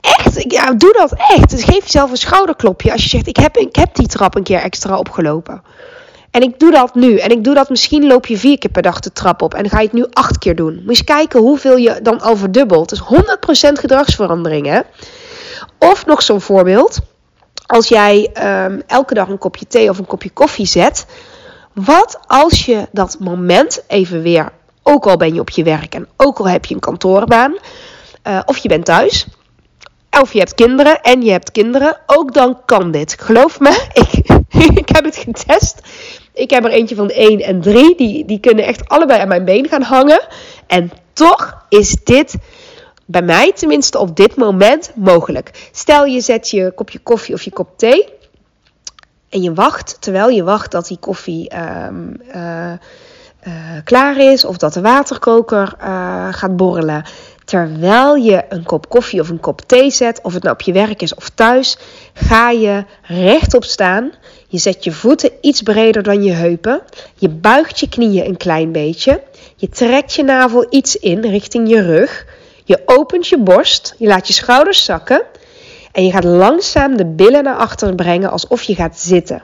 echt, 0.00 0.52
ja, 0.52 0.72
doe 0.72 0.92
dat 0.92 1.12
echt. 1.12 1.50
Dus 1.50 1.64
geef 1.64 1.82
jezelf 1.82 2.10
een 2.10 2.16
schouderklopje 2.16 2.92
als 2.92 3.02
je 3.02 3.08
zegt: 3.08 3.26
ik 3.26 3.36
heb, 3.36 3.94
die 3.94 4.06
trap 4.06 4.36
een 4.36 4.42
keer 4.42 4.60
extra 4.60 4.98
opgelopen. 4.98 5.62
En 6.30 6.42
ik 6.42 6.58
doe 6.58 6.70
dat 6.70 6.94
nu. 6.94 7.16
En 7.16 7.30
ik 7.30 7.44
doe 7.44 7.54
dat 7.54 7.70
misschien 7.70 8.06
loop 8.06 8.26
je 8.26 8.38
vier 8.38 8.58
keer 8.58 8.70
per 8.70 8.82
dag 8.82 9.00
de 9.00 9.12
trap 9.12 9.42
op. 9.42 9.54
En 9.54 9.70
ga 9.70 9.78
je 9.78 9.84
het 9.84 9.92
nu 9.92 10.06
acht 10.12 10.38
keer 10.38 10.56
doen. 10.56 10.74
Moet 10.74 10.82
je 10.82 10.88
eens 10.88 11.04
kijken 11.04 11.40
hoeveel 11.40 11.76
je 11.76 11.98
dan 12.02 12.20
al 12.20 12.36
verdubbelt. 12.36 12.88
Dus 12.88 13.00
100% 13.00 13.02
gedragsverandering. 13.72 14.66
Hè? 14.66 14.80
Of 15.78 16.06
nog 16.06 16.22
zo'n 16.22 16.40
voorbeeld. 16.40 16.98
Als 17.68 17.88
jij 17.88 18.30
um, 18.64 18.82
elke 18.86 19.14
dag 19.14 19.28
een 19.28 19.38
kopje 19.38 19.66
thee 19.66 19.90
of 19.90 19.98
een 19.98 20.06
kopje 20.06 20.30
koffie 20.30 20.66
zet. 20.66 21.06
Wat 21.72 22.18
als 22.26 22.66
je 22.66 22.88
dat 22.92 23.16
moment 23.20 23.82
even 23.86 24.22
weer, 24.22 24.52
ook 24.82 25.06
al 25.06 25.16
ben 25.16 25.34
je 25.34 25.40
op 25.40 25.50
je 25.50 25.62
werk 25.62 25.94
en 25.94 26.08
ook 26.16 26.38
al 26.38 26.48
heb 26.48 26.64
je 26.64 26.74
een 26.74 26.80
kantoorbaan, 26.80 27.56
uh, 28.24 28.40
of 28.44 28.58
je 28.58 28.68
bent 28.68 28.84
thuis, 28.84 29.26
of 30.20 30.32
je 30.32 30.38
hebt 30.38 30.54
kinderen 30.54 31.00
en 31.02 31.22
je 31.22 31.30
hebt 31.30 31.50
kinderen, 31.50 32.00
ook 32.06 32.34
dan 32.34 32.60
kan 32.64 32.90
dit. 32.90 33.16
Geloof 33.20 33.60
me, 33.60 33.86
ik, 33.92 34.12
ik 34.78 34.88
heb 34.88 35.04
het 35.04 35.16
getest. 35.16 35.80
Ik 36.34 36.50
heb 36.50 36.64
er 36.64 36.70
eentje 36.70 36.94
van 36.94 37.06
de 37.06 37.14
1 37.14 37.40
en 37.40 37.60
3. 37.60 37.96
Die, 37.96 38.24
die 38.24 38.40
kunnen 38.40 38.64
echt 38.64 38.88
allebei 38.88 39.20
aan 39.20 39.28
mijn 39.28 39.44
been 39.44 39.68
gaan 39.68 39.82
hangen. 39.82 40.20
En 40.66 40.90
toch 41.12 41.64
is 41.68 41.96
dit 42.04 42.34
bij 43.10 43.22
mij 43.22 43.52
tenminste 43.52 43.98
op 43.98 44.16
dit 44.16 44.36
moment 44.36 44.90
mogelijk. 44.94 45.68
Stel 45.72 46.04
je 46.04 46.20
zet 46.20 46.50
je 46.50 46.72
kopje 46.74 46.98
koffie 46.98 47.34
of 47.34 47.42
je 47.42 47.50
kop 47.50 47.68
thee. 47.76 48.08
En 49.28 49.42
je 49.42 49.54
wacht, 49.54 49.96
terwijl 50.00 50.28
je 50.28 50.42
wacht 50.44 50.70
dat 50.70 50.86
die 50.86 50.98
koffie 50.98 51.56
um, 51.56 52.20
uh, 52.34 52.72
uh, 53.46 53.52
klaar 53.84 54.18
is. 54.18 54.44
Of 54.44 54.56
dat 54.56 54.72
de 54.72 54.80
waterkoker 54.80 55.74
uh, 55.80 56.28
gaat 56.30 56.56
borrelen. 56.56 57.04
Terwijl 57.44 58.14
je 58.14 58.44
een 58.48 58.64
kop 58.64 58.88
koffie 58.88 59.20
of 59.20 59.28
een 59.28 59.40
kop 59.40 59.60
thee 59.60 59.90
zet, 59.90 60.20
of 60.22 60.32
het 60.32 60.42
nou 60.42 60.54
op 60.54 60.60
je 60.60 60.72
werk 60.72 61.02
is 61.02 61.14
of 61.14 61.28
thuis, 61.28 61.78
ga 62.14 62.50
je 62.50 62.84
rechtop 63.02 63.64
staan. 63.64 64.12
Je 64.48 64.58
zet 64.58 64.84
je 64.84 64.92
voeten 64.92 65.30
iets 65.40 65.62
breder 65.62 66.02
dan 66.02 66.22
je 66.22 66.32
heupen. 66.32 66.82
Je 67.14 67.28
buigt 67.28 67.80
je 67.80 67.88
knieën 67.88 68.26
een 68.26 68.36
klein 68.36 68.72
beetje. 68.72 69.22
Je 69.56 69.68
trekt 69.68 70.14
je 70.14 70.22
navel 70.22 70.66
iets 70.70 70.96
in 70.96 71.20
richting 71.20 71.68
je 71.68 71.82
rug. 71.82 72.26
Je 72.68 72.82
opent 72.84 73.28
je 73.28 73.38
borst. 73.38 73.94
Je 73.98 74.06
laat 74.06 74.26
je 74.26 74.32
schouders 74.32 74.84
zakken. 74.84 75.22
En 75.92 76.04
je 76.04 76.10
gaat 76.10 76.24
langzaam 76.24 76.96
de 76.96 77.06
billen 77.06 77.44
naar 77.44 77.56
achteren 77.56 77.96
brengen 77.96 78.30
alsof 78.30 78.62
je 78.62 78.74
gaat 78.74 78.98
zitten. 78.98 79.42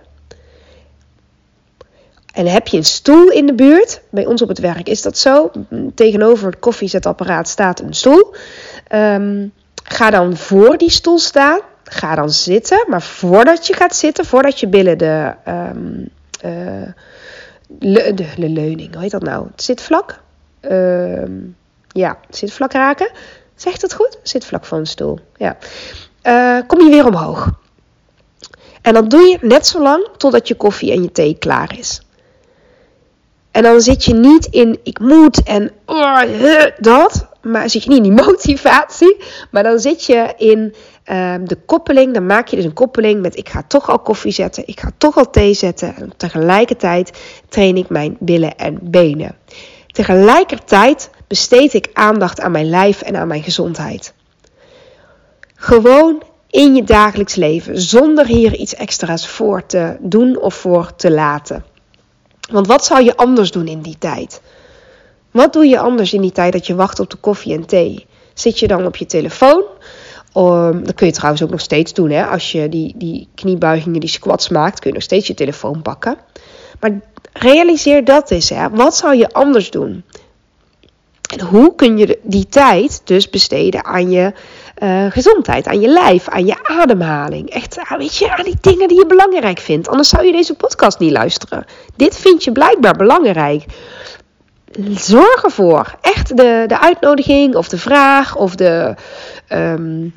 En 2.33 2.47
heb 2.47 2.69
je 2.69 2.77
een 2.77 2.85
stoel 2.85 3.31
in 3.31 3.47
de 3.47 3.55
buurt, 3.55 4.01
bij 4.11 4.27
ons 4.27 4.43
op 4.43 4.49
het 4.49 4.59
werk 4.59 4.89
is 4.89 5.03
dat 5.03 5.19
zo. 5.19 5.51
Tegenover 5.95 6.47
het 6.47 6.59
koffiezetapparaat 6.59 7.49
staat 7.49 7.81
een 7.81 7.95
stoel. 7.95 8.35
Um, 8.93 9.53
ga 9.85 10.11
dan 10.11 10.37
voor 10.37 10.77
die 10.77 10.91
stoel 10.91 11.19
staan. 11.19 11.61
Ga 11.85 12.15
dan 12.15 12.31
zitten. 12.31 12.85
Maar 12.89 13.03
voordat 13.03 13.67
je 13.67 13.75
gaat 13.75 13.97
zitten, 13.97 14.25
voordat 14.25 14.61
je 14.61 14.69
billen 14.69 14.99
de, 14.99 15.35
um, 15.49 16.09
uh, 16.45 16.89
le, 17.79 18.15
de, 18.15 18.27
leuning, 18.37 18.93
hoe 18.93 19.03
heet 19.03 19.11
dat 19.11 19.23
nou? 19.23 19.47
Het 19.51 19.63
zitvlak? 19.63 20.21
Uh, 20.61 21.23
ja, 21.95 22.19
zitvlak 22.31 22.73
raken. 22.73 23.11
Zegt 23.55 23.83
het 23.83 23.95
goed? 23.95 24.19
Zitvlak 24.23 24.65
van 24.65 24.79
een 24.79 24.87
stoel. 24.87 25.19
Ja. 25.37 25.57
Uh, 26.23 26.67
kom 26.67 26.81
je 26.81 26.91
weer 26.91 27.07
omhoog. 27.07 27.51
En 28.83 28.95
dan 28.95 29.09
doe 29.09 29.21
je 29.21 29.39
net 29.41 29.67
zo 29.67 29.83
lang 29.83 30.09
totdat 30.17 30.49
je 30.49 30.55
koffie 30.55 30.93
en 30.93 31.03
je 31.03 31.13
thee 31.13 31.37
klaar 31.39 31.79
is. 31.79 32.03
En 33.51 33.63
dan 33.63 33.81
zit 33.81 34.05
je 34.05 34.15
niet 34.15 34.47
in 34.47 34.79
ik 34.83 34.99
moet 34.99 35.43
en 35.43 35.73
oh, 35.87 36.21
dat. 36.79 37.27
Maar 37.43 37.71
zit 37.71 37.83
je 37.83 37.89
niet 37.89 38.05
in 38.05 38.15
die 38.15 38.25
motivatie. 38.27 39.17
Maar 39.51 39.63
dan 39.63 39.79
zit 39.79 40.05
je 40.05 40.33
in 40.37 40.75
uh, 41.07 41.35
de 41.45 41.59
koppeling. 41.67 42.15
Dan 42.15 42.27
maak 42.27 42.49
je 42.49 42.57
dus 42.57 42.65
een 42.65 42.73
koppeling 42.73 43.23
met 43.23 43.37
ik 43.37 43.49
ga 43.49 43.63
toch 43.69 43.91
al 43.91 43.99
koffie 43.99 44.33
zetten. 44.33 44.67
Ik 44.67 44.81
ga 44.81 44.91
toch 44.99 45.17
al 45.17 45.31
thee 45.31 45.55
zetten. 45.55 45.97
En 45.97 46.13
tegelijkertijd 46.17 47.19
train 47.49 47.77
ik 47.77 47.89
mijn 47.89 48.17
billen 48.21 48.57
en 48.57 48.79
benen. 48.83 49.37
Tegelijkertijd 49.87 51.11
besteed 51.35 51.75
ik 51.75 51.91
aandacht 51.93 52.41
aan 52.41 52.51
mijn 52.51 52.69
lijf 52.69 53.03
en 53.03 53.17
aan 53.17 53.29
mijn 53.29 53.43
gezondheid. 53.43 54.13
Gewoon 55.55 56.23
in 56.51 56.75
je 56.75 56.85
dagelijks 56.85 57.35
leven. 57.35 57.81
Zonder 57.81 58.27
hier 58.27 58.55
iets 58.55 58.75
extra's 58.75 59.29
voor 59.29 59.67
te 59.67 59.97
doen 60.01 60.41
of 60.41 60.55
voor 60.55 60.95
te 60.97 61.11
laten. 61.11 61.65
Want 62.51 62.67
wat 62.67 62.85
zou 62.85 63.05
je 63.05 63.17
anders 63.17 63.51
doen 63.51 63.67
in 63.67 63.81
die 63.81 63.99
tijd? 63.99 64.41
Wat 65.31 65.53
doe 65.53 65.67
je 65.67 65.79
anders 65.79 66.13
in 66.13 66.21
die 66.21 66.33
tijd 66.33 66.53
dat 66.53 66.67
je 66.67 66.75
wacht 66.75 67.01
op 67.01 67.11
de 67.11 67.17
koffie 67.17 67.55
en 67.55 67.67
thee? 67.67 68.07
Zit 68.35 68.59
je 68.59 68.67
dan 68.67 68.87
op 68.87 68.97
je 68.97 69.07
telefoon? 69.07 69.63
Um, 70.37 70.85
dat 70.85 70.95
kun 70.95 71.07
je 71.07 71.13
trouwens 71.13 71.43
ook 71.43 71.51
nog 71.51 71.61
steeds 71.61 71.93
doen. 71.93 72.11
Hè? 72.11 72.27
Als 72.27 72.53
je 72.53 72.69
die, 72.69 72.95
die 72.97 73.29
kniebuigingen, 73.35 74.01
die 74.01 74.09
squats 74.09 74.49
maakt, 74.49 74.79
kun 74.79 74.89
je 74.89 74.95
nog 74.95 75.05
steeds 75.05 75.27
je 75.27 75.35
telefoon 75.35 75.83
pakken. 75.83 76.17
Maar 76.81 77.01
realiseer 77.33 78.05
dat 78.05 78.31
eens. 78.31 78.49
Hè? 78.49 78.71
Wat 78.71 78.97
zou 78.97 79.17
je 79.17 79.33
anders 79.33 79.71
doen? 79.71 80.05
En 81.33 81.41
hoe 81.41 81.75
kun 81.75 81.99
je 81.99 82.19
die 82.23 82.47
tijd 82.47 83.01
dus 83.05 83.31
besteden 83.31 83.85
aan 83.85 84.11
je 84.11 84.33
uh, 84.83 85.07
gezondheid, 85.11 85.67
aan 85.67 85.81
je 85.81 85.89
lijf, 85.89 86.29
aan 86.29 86.47
je 86.47 86.57
ademhaling. 86.63 87.51
Echt, 87.51 87.79
weet 87.99 88.17
je, 88.17 88.37
aan 88.37 88.45
die 88.45 88.57
dingen 88.61 88.89
die 88.89 88.99
je 88.99 89.07
belangrijk 89.07 89.59
vindt. 89.59 89.89
Anders 89.89 90.09
zou 90.09 90.27
je 90.27 90.33
deze 90.33 90.55
podcast 90.55 90.99
niet 90.99 91.13
luisteren. 91.13 91.65
Dit 91.97 92.17
vind 92.17 92.45
je 92.45 92.53
blijkbaar 92.53 92.97
belangrijk. 92.97 93.65
Zorg 94.91 95.45
ervoor. 95.45 95.95
Echt 96.01 96.37
de, 96.37 96.65
de 96.67 96.81
uitnodiging 96.81 97.55
of 97.55 97.69
de 97.69 97.79
vraag 97.79 98.37
of 98.37 98.55
de. 98.55 98.95
Um, 99.49 100.15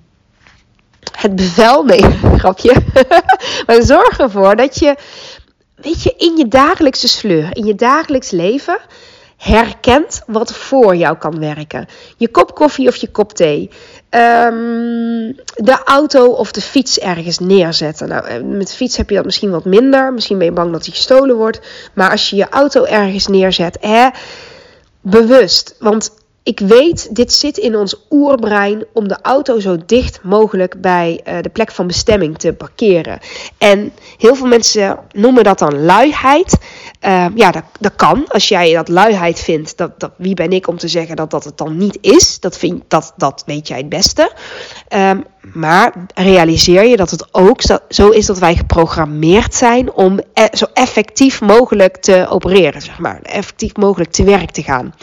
het 1.11 1.35
bevel, 1.35 1.83
nee, 1.83 2.01
grapje. 2.41 2.75
maar 3.67 3.81
zorg 3.81 4.19
ervoor 4.19 4.55
dat 4.55 4.79
je, 4.79 4.95
weet 5.75 6.03
je, 6.03 6.13
in 6.17 6.37
je 6.37 6.47
dagelijkse 6.47 7.07
sleur, 7.07 7.55
in 7.55 7.65
je 7.65 7.75
dagelijks 7.75 8.31
leven, 8.31 8.77
herkent 9.37 10.21
wat 10.27 10.53
voor 10.53 10.95
jou 10.95 11.17
kan 11.17 11.39
werken. 11.39 11.87
Je 12.17 12.27
kop 12.27 12.55
koffie 12.55 12.87
of 12.87 12.95
je 12.95 13.07
kop 13.11 13.33
thee. 13.33 13.69
Um, 14.09 15.35
de 15.55 15.79
auto 15.85 16.25
of 16.25 16.51
de 16.51 16.61
fiets 16.61 16.99
ergens 16.99 17.39
neerzetten. 17.39 18.07
Nou, 18.07 18.25
eh, 18.25 18.41
met 18.41 18.75
fiets 18.75 18.97
heb 18.97 19.09
je 19.09 19.15
dat 19.15 19.25
misschien 19.25 19.51
wat 19.51 19.65
minder. 19.65 20.13
Misschien 20.13 20.37
ben 20.37 20.47
je 20.47 20.53
bang 20.53 20.71
dat 20.71 20.83
die 20.83 20.93
gestolen 20.93 21.35
wordt. 21.35 21.59
Maar 21.93 22.11
als 22.11 22.29
je 22.29 22.35
je 22.35 22.49
auto 22.49 22.83
ergens 22.83 23.27
neerzet, 23.27 23.77
hè, 23.81 24.09
bewust. 25.01 25.75
Want 25.79 26.11
ik 26.47 26.59
weet, 26.59 27.15
dit 27.15 27.33
zit 27.33 27.57
in 27.57 27.75
ons 27.75 27.95
oerbrein 28.09 28.85
om 28.93 29.07
de 29.07 29.17
auto 29.21 29.59
zo 29.59 29.77
dicht 29.85 30.19
mogelijk 30.23 30.81
bij 30.81 31.21
uh, 31.27 31.41
de 31.41 31.49
plek 31.49 31.71
van 31.71 31.87
bestemming 31.87 32.37
te 32.37 32.53
parkeren. 32.53 33.19
En 33.57 33.91
heel 34.17 34.35
veel 34.35 34.47
mensen 34.47 34.99
noemen 35.11 35.43
dat 35.43 35.59
dan 35.59 35.85
luiheid. 35.85 36.57
Uh, 37.07 37.25
ja, 37.35 37.51
dat, 37.51 37.63
dat 37.79 37.95
kan. 37.95 38.27
Als 38.27 38.47
jij 38.47 38.73
dat 38.73 38.87
luiheid 38.87 39.39
vindt, 39.39 39.77
dat, 39.77 39.99
dat, 39.99 40.11
wie 40.17 40.33
ben 40.33 40.51
ik 40.51 40.67
om 40.67 40.77
te 40.77 40.87
zeggen 40.87 41.15
dat 41.15 41.31
dat 41.31 41.43
het 41.43 41.57
dan 41.57 41.77
niet 41.77 41.97
is? 42.01 42.39
Dat, 42.39 42.57
vind, 42.57 42.83
dat, 42.87 43.13
dat 43.17 43.43
weet 43.45 43.67
jij 43.67 43.77
het 43.77 43.89
beste. 43.89 44.31
Um, 44.95 45.23
maar 45.53 45.93
realiseer 46.13 46.85
je 46.85 46.97
dat 46.97 47.11
het 47.11 47.33
ook 47.33 47.61
zo 47.89 48.09
is 48.09 48.25
dat 48.25 48.39
wij 48.39 48.55
geprogrammeerd 48.55 49.55
zijn 49.55 49.91
om 49.91 50.19
e 50.33 50.47
zo 50.51 50.65
effectief 50.73 51.41
mogelijk 51.41 51.97
te 51.97 52.27
opereren, 52.29 52.81
zeg 52.81 52.99
maar. 52.99 53.21
Effectief 53.21 53.75
mogelijk 53.75 54.11
te 54.11 54.23
werk 54.23 54.51
te 54.51 54.63
gaan. 54.63 54.93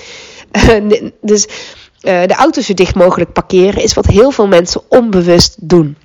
dus 1.20 1.46
uh, 1.46 1.50
de 2.00 2.34
auto 2.34 2.60
zo 2.60 2.74
dicht 2.74 2.94
mogelijk 2.94 3.32
parkeren 3.32 3.82
is 3.82 3.94
wat 3.94 4.06
heel 4.06 4.30
veel 4.30 4.46
mensen 4.46 4.82
onbewust 4.88 5.56
doen. 5.68 5.96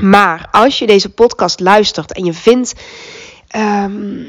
Maar 0.00 0.48
als 0.50 0.78
je 0.78 0.86
deze 0.86 1.08
podcast 1.08 1.60
luistert 1.60 2.12
en 2.12 2.24
je 2.24 2.32
vindt. 2.32 2.74
Um, 3.56 4.26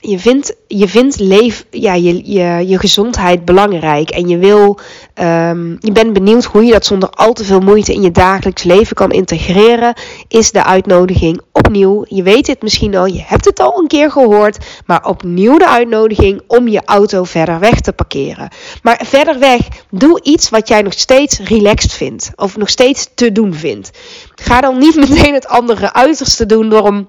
je 0.00 0.18
vindt, 0.18 0.54
je, 0.66 0.88
vindt 0.88 1.20
leef, 1.20 1.64
ja, 1.70 1.94
je, 1.94 2.32
je, 2.32 2.68
je 2.68 2.78
gezondheid 2.78 3.44
belangrijk 3.44 4.10
en 4.10 4.28
je, 4.28 4.38
wil, 4.38 4.78
um, 5.14 5.76
je 5.80 5.92
bent 5.92 6.12
benieuwd 6.12 6.44
hoe 6.44 6.64
je 6.64 6.72
dat 6.72 6.86
zonder 6.86 7.10
al 7.10 7.32
te 7.32 7.44
veel 7.44 7.60
moeite 7.60 7.92
in 7.92 8.02
je 8.02 8.10
dagelijks 8.10 8.62
leven 8.62 8.96
kan 8.96 9.10
integreren, 9.10 9.94
is 10.28 10.50
de 10.50 10.64
uitnodiging 10.64 11.40
opnieuw. 11.52 12.04
Je 12.08 12.22
weet 12.22 12.46
het 12.46 12.62
misschien 12.62 12.96
al, 12.96 13.06
je 13.06 13.22
hebt 13.26 13.44
het 13.44 13.60
al 13.60 13.78
een 13.78 13.86
keer 13.86 14.10
gehoord, 14.10 14.58
maar 14.86 15.06
opnieuw 15.06 15.58
de 15.58 15.68
uitnodiging 15.68 16.42
om 16.46 16.68
je 16.68 16.82
auto 16.84 17.24
verder 17.24 17.58
weg 17.58 17.80
te 17.80 17.92
parkeren. 17.92 18.48
Maar 18.82 19.00
verder 19.04 19.38
weg, 19.38 19.60
doe 19.90 20.22
iets 20.22 20.48
wat 20.48 20.68
jij 20.68 20.82
nog 20.82 20.92
steeds 20.92 21.38
relaxed 21.38 21.92
vindt 21.92 22.30
of 22.36 22.56
nog 22.56 22.68
steeds 22.68 23.08
te 23.14 23.32
doen 23.32 23.54
vindt. 23.54 23.90
Ga 24.34 24.60
dan 24.60 24.78
niet 24.78 24.96
meteen 25.08 25.34
het 25.34 25.48
andere 25.48 25.92
uiterste 25.92 26.46
doen 26.46 26.68
door 26.68 26.84
hem 26.84 27.08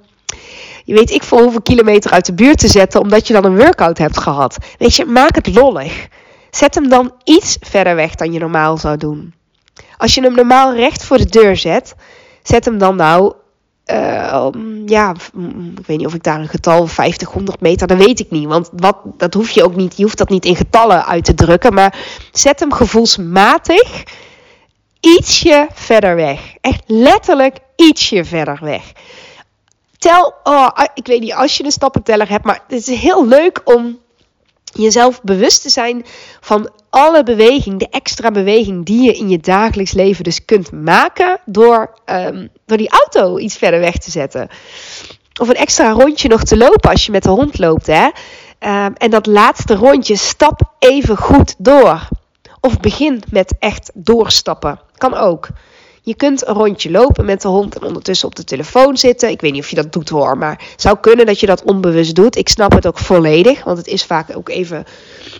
je 0.89 0.95
weet 0.95 1.11
ik 1.11 1.23
voor 1.23 1.41
hoeveel 1.41 1.61
kilometer 1.61 2.11
uit 2.11 2.25
de 2.25 2.33
buurt 2.33 2.57
te 2.57 2.67
zetten, 2.67 3.01
omdat 3.01 3.27
je 3.27 3.33
dan 3.33 3.45
een 3.45 3.57
workout 3.57 3.97
hebt 3.97 4.19
gehad. 4.19 4.57
Weet 4.77 4.95
je, 4.95 5.05
maak 5.05 5.35
het 5.35 5.55
lollig. 5.55 6.07
Zet 6.49 6.75
hem 6.75 6.89
dan 6.89 7.13
iets 7.23 7.57
verder 7.61 7.95
weg 7.95 8.15
dan 8.15 8.31
je 8.31 8.39
normaal 8.39 8.77
zou 8.77 8.97
doen. 8.97 9.33
Als 9.97 10.13
je 10.13 10.21
hem 10.21 10.35
normaal 10.35 10.75
recht 10.75 11.03
voor 11.03 11.17
de 11.17 11.25
deur 11.25 11.57
zet, 11.57 11.95
zet 12.43 12.65
hem 12.65 12.77
dan 12.77 12.95
nou, 12.95 13.33
uh, 13.85 14.47
ja, 14.85 15.13
ik 15.77 15.85
weet 15.85 15.97
niet 15.97 16.05
of 16.05 16.13
ik 16.13 16.23
daar 16.23 16.39
een 16.39 16.47
getal 16.47 16.87
50, 16.87 17.29
100 17.29 17.61
meter, 17.61 17.87
dat 17.87 17.97
weet 17.97 18.19
ik 18.19 18.31
niet. 18.31 18.47
Want 18.47 18.69
wat, 18.73 18.97
dat 19.17 19.33
hoef 19.33 19.49
je 19.49 19.63
ook 19.63 19.75
niet, 19.75 19.97
je 19.97 20.03
hoeft 20.03 20.17
dat 20.17 20.29
niet 20.29 20.45
in 20.45 20.55
getallen 20.55 21.05
uit 21.05 21.25
te 21.25 21.33
drukken. 21.33 21.73
Maar 21.73 21.97
zet 22.31 22.59
hem 22.59 22.73
gevoelsmatig 22.73 24.03
ietsje 24.99 25.67
verder 25.73 26.15
weg. 26.15 26.55
Echt 26.61 26.83
letterlijk 26.85 27.57
ietsje 27.75 28.25
verder 28.25 28.59
weg 28.61 28.83
tel, 29.99 30.33
oh, 30.43 30.67
ah, 30.67 30.87
ik 30.93 31.07
weet 31.07 31.19
niet, 31.19 31.33
als 31.33 31.57
je 31.57 31.63
een 31.63 31.71
stappenteller 31.71 32.29
hebt, 32.29 32.45
maar 32.45 32.61
het 32.67 32.87
is 32.87 32.99
heel 32.99 33.27
leuk 33.27 33.61
om 33.63 33.99
jezelf 34.63 35.21
bewust 35.21 35.61
te 35.61 35.69
zijn 35.69 36.05
van 36.39 36.69
alle 36.89 37.23
beweging, 37.23 37.79
de 37.79 37.89
extra 37.89 38.31
beweging 38.31 38.85
die 38.85 39.01
je 39.01 39.13
in 39.13 39.29
je 39.29 39.37
dagelijks 39.37 39.91
leven 39.91 40.23
dus 40.23 40.45
kunt 40.45 40.71
maken 40.71 41.39
door, 41.45 41.93
um, 42.05 42.49
door 42.65 42.77
die 42.77 42.89
auto 42.89 43.37
iets 43.37 43.57
verder 43.57 43.79
weg 43.79 43.97
te 43.97 44.11
zetten. 44.11 44.49
Of 45.39 45.49
een 45.49 45.55
extra 45.55 45.91
rondje 45.91 46.27
nog 46.27 46.43
te 46.43 46.57
lopen 46.57 46.89
als 46.89 47.05
je 47.05 47.11
met 47.11 47.23
de 47.23 47.29
hond 47.29 47.59
loopt. 47.59 47.87
Hè? 47.87 48.05
Um, 48.05 48.93
en 48.93 49.09
dat 49.09 49.25
laatste 49.25 49.75
rondje, 49.75 50.15
stap 50.15 50.61
even 50.79 51.17
goed 51.17 51.55
door. 51.57 52.07
Of 52.61 52.79
begin 52.79 53.23
met 53.31 53.53
echt 53.59 53.91
doorstappen. 53.93 54.79
Kan 54.97 55.13
ook. 55.13 55.47
Je 56.09 56.15
kunt 56.15 56.47
een 56.47 56.53
rondje 56.53 56.91
lopen 56.91 57.25
met 57.25 57.41
de 57.41 57.47
hond 57.47 57.75
en 57.75 57.83
ondertussen 57.83 58.27
op 58.27 58.35
de 58.35 58.43
telefoon 58.43 58.97
zitten. 58.97 59.29
Ik 59.29 59.41
weet 59.41 59.51
niet 59.51 59.63
of 59.63 59.69
je 59.69 59.75
dat 59.75 59.93
doet 59.93 60.09
hoor, 60.09 60.37
maar 60.37 60.63
het 60.71 60.81
zou 60.81 60.97
kunnen 61.01 61.25
dat 61.25 61.39
je 61.39 61.45
dat 61.45 61.63
onbewust 61.63 62.15
doet. 62.15 62.35
Ik 62.35 62.49
snap 62.49 62.71
het 62.71 62.87
ook 62.87 62.97
volledig, 62.97 63.63
want 63.63 63.77
het 63.77 63.87
is 63.87 64.03
vaak 64.03 64.37
ook 64.37 64.49
even 64.49 64.83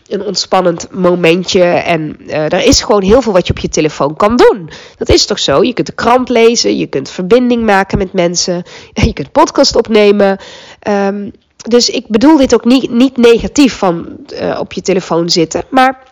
een 0.08 0.22
ontspannend 0.22 0.88
momentje. 0.92 1.64
En 1.64 2.18
uh, 2.28 2.36
er 2.36 2.64
is 2.64 2.82
gewoon 2.82 3.02
heel 3.02 3.22
veel 3.22 3.34
wat 3.34 3.48
je 3.48 3.54
op 3.54 3.60
je 3.60 3.70
telefoon 3.70 4.16
kan 4.16 4.36
doen. 4.36 4.70
Dat 4.98 5.10
is 5.10 5.26
toch 5.26 5.40
zo? 5.40 5.64
Je 5.64 5.74
kunt 5.74 5.88
de 5.88 5.94
krant 5.94 6.30
lezen, 6.30 6.78
je 6.78 6.88
kunt 6.88 7.10
verbinding 7.10 7.64
maken 7.64 7.98
met 7.98 8.14
mensen, 8.14 8.64
je 8.94 9.14
kunt 9.14 9.32
podcast 9.32 9.76
opnemen. 9.76 10.40
Um, 10.88 11.32
dus 11.68 11.90
ik 11.90 12.08
bedoel 12.08 12.38
dit 12.38 12.54
ook 12.54 12.66
niet, 12.66 12.92
niet 12.92 13.18
negatief 13.18 13.78
van 13.78 14.18
uh, 14.34 14.60
op 14.60 14.74
je 14.74 14.82
telefoon 14.82 15.30
zitten, 15.30 15.64
maar 15.70 16.04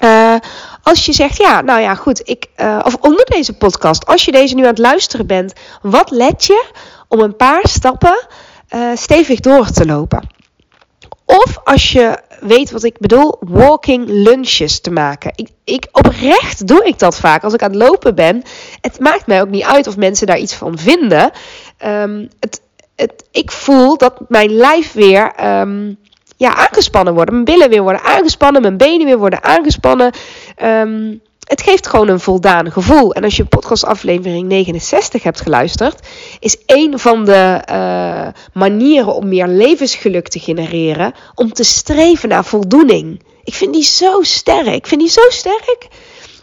uh, 0.00 0.34
als 0.82 1.06
je 1.06 1.12
zegt, 1.12 1.36
ja, 1.36 1.60
nou 1.60 1.80
ja, 1.80 1.94
goed, 1.94 2.28
ik, 2.28 2.46
uh, 2.56 2.78
of 2.84 2.94
onder 2.94 3.24
deze 3.24 3.52
podcast, 3.52 4.06
als 4.06 4.24
je 4.24 4.32
deze 4.32 4.54
nu 4.54 4.62
aan 4.62 4.68
het 4.68 4.78
luisteren 4.78 5.26
bent, 5.26 5.52
wat 5.82 6.10
let 6.10 6.44
je 6.44 6.64
om 7.08 7.20
een 7.20 7.36
paar 7.36 7.68
stappen 7.68 8.26
uh, 8.74 8.90
stevig 8.94 9.40
door 9.40 9.70
te 9.70 9.86
lopen? 9.86 10.38
Of 11.24 11.58
als 11.64 11.92
je 11.92 12.18
weet 12.40 12.70
wat 12.70 12.82
ik 12.82 12.98
bedoel, 12.98 13.36
walking 13.40 14.04
lunches 14.08 14.80
te 14.80 14.90
maken. 14.90 15.32
Ik, 15.34 15.48
ik, 15.64 15.88
oprecht 15.92 16.66
doe 16.66 16.84
ik 16.84 16.98
dat 16.98 17.18
vaak 17.18 17.44
als 17.44 17.54
ik 17.54 17.62
aan 17.62 17.70
het 17.70 17.82
lopen 17.82 18.14
ben. 18.14 18.42
Het 18.80 19.00
maakt 19.00 19.26
mij 19.26 19.40
ook 19.40 19.48
niet 19.48 19.64
uit 19.64 19.86
of 19.86 19.96
mensen 19.96 20.26
daar 20.26 20.38
iets 20.38 20.54
van 20.54 20.78
vinden. 20.78 21.30
Um, 21.86 22.28
het, 22.40 22.60
het, 22.96 23.24
ik 23.30 23.50
voel 23.50 23.96
dat 23.96 24.20
mijn 24.28 24.50
lijf 24.50 24.92
weer 24.92 25.46
um, 25.60 25.98
ja, 26.40 26.54
aangespannen 26.54 27.14
worden. 27.14 27.34
Mijn 27.34 27.44
billen 27.44 27.68
weer 27.68 27.82
worden 27.82 28.02
aangespannen, 28.02 28.62
mijn 28.62 28.76
benen 28.76 29.06
weer 29.06 29.18
worden 29.18 29.42
aangespannen. 29.42 30.12
Um, 30.62 31.20
het 31.44 31.62
geeft 31.62 31.86
gewoon 31.86 32.08
een 32.08 32.20
voldaan 32.20 32.72
gevoel. 32.72 33.12
En 33.14 33.24
als 33.24 33.36
je 33.36 33.44
podcastaflevering 33.44 34.48
69 34.48 35.22
hebt 35.22 35.40
geluisterd, 35.40 36.06
is 36.38 36.56
een 36.66 36.98
van 36.98 37.24
de 37.24 37.62
uh, 37.70 38.28
manieren 38.52 39.14
om 39.14 39.28
meer 39.28 39.46
levensgeluk 39.46 40.28
te 40.28 40.38
genereren 40.38 41.14
om 41.34 41.52
te 41.52 41.64
streven 41.64 42.28
naar 42.28 42.44
voldoening. 42.44 43.22
Ik 43.44 43.54
vind 43.54 43.72
die 43.72 43.82
zo 43.82 44.22
sterk. 44.22 44.74
Ik 44.74 44.86
vind 44.86 45.00
die 45.00 45.10
zo 45.10 45.22
sterk. 45.28 45.88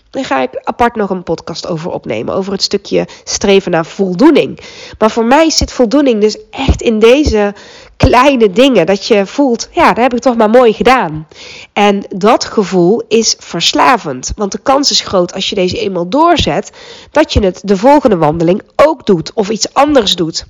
Daar 0.09 0.25
ga 0.25 0.41
ik 0.41 0.61
apart 0.63 0.95
nog 0.95 1.09
een 1.09 1.23
podcast 1.23 1.67
over 1.67 1.91
opnemen. 1.91 2.33
Over 2.33 2.51
het 2.51 2.61
stukje 2.61 3.07
streven 3.23 3.71
naar 3.71 3.85
voldoening. 3.85 4.59
Maar 4.97 5.11
voor 5.11 5.25
mij 5.25 5.49
zit 5.49 5.71
voldoening 5.71 6.21
dus 6.21 6.37
echt 6.49 6.81
in 6.81 6.99
deze 6.99 7.53
kleine 7.97 8.51
dingen. 8.51 8.85
Dat 8.85 9.05
je 9.05 9.25
voelt, 9.25 9.69
ja, 9.71 9.87
dat 9.87 10.03
heb 10.03 10.13
ik 10.13 10.19
toch 10.19 10.37
maar 10.37 10.49
mooi 10.49 10.73
gedaan. 10.73 11.27
En 11.73 12.03
dat 12.09 12.45
gevoel 12.45 13.03
is 13.07 13.35
verslavend. 13.39 14.31
Want 14.35 14.51
de 14.51 14.59
kans 14.59 14.91
is 14.91 15.01
groot 15.01 15.33
als 15.33 15.49
je 15.49 15.55
deze 15.55 15.79
eenmaal 15.79 16.09
doorzet, 16.09 16.71
dat 17.11 17.33
je 17.33 17.39
het 17.39 17.61
de 17.63 17.77
volgende 17.77 18.17
wandeling 18.17 18.61
ook 18.75 19.05
doet. 19.05 19.33
Of 19.33 19.49
iets 19.49 19.73
anders 19.73 20.15
doet. 20.15 20.45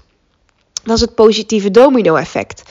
Dat 0.83 0.95
is 0.95 1.01
het 1.01 1.15
positieve 1.15 1.71
domino-effect. 1.71 2.63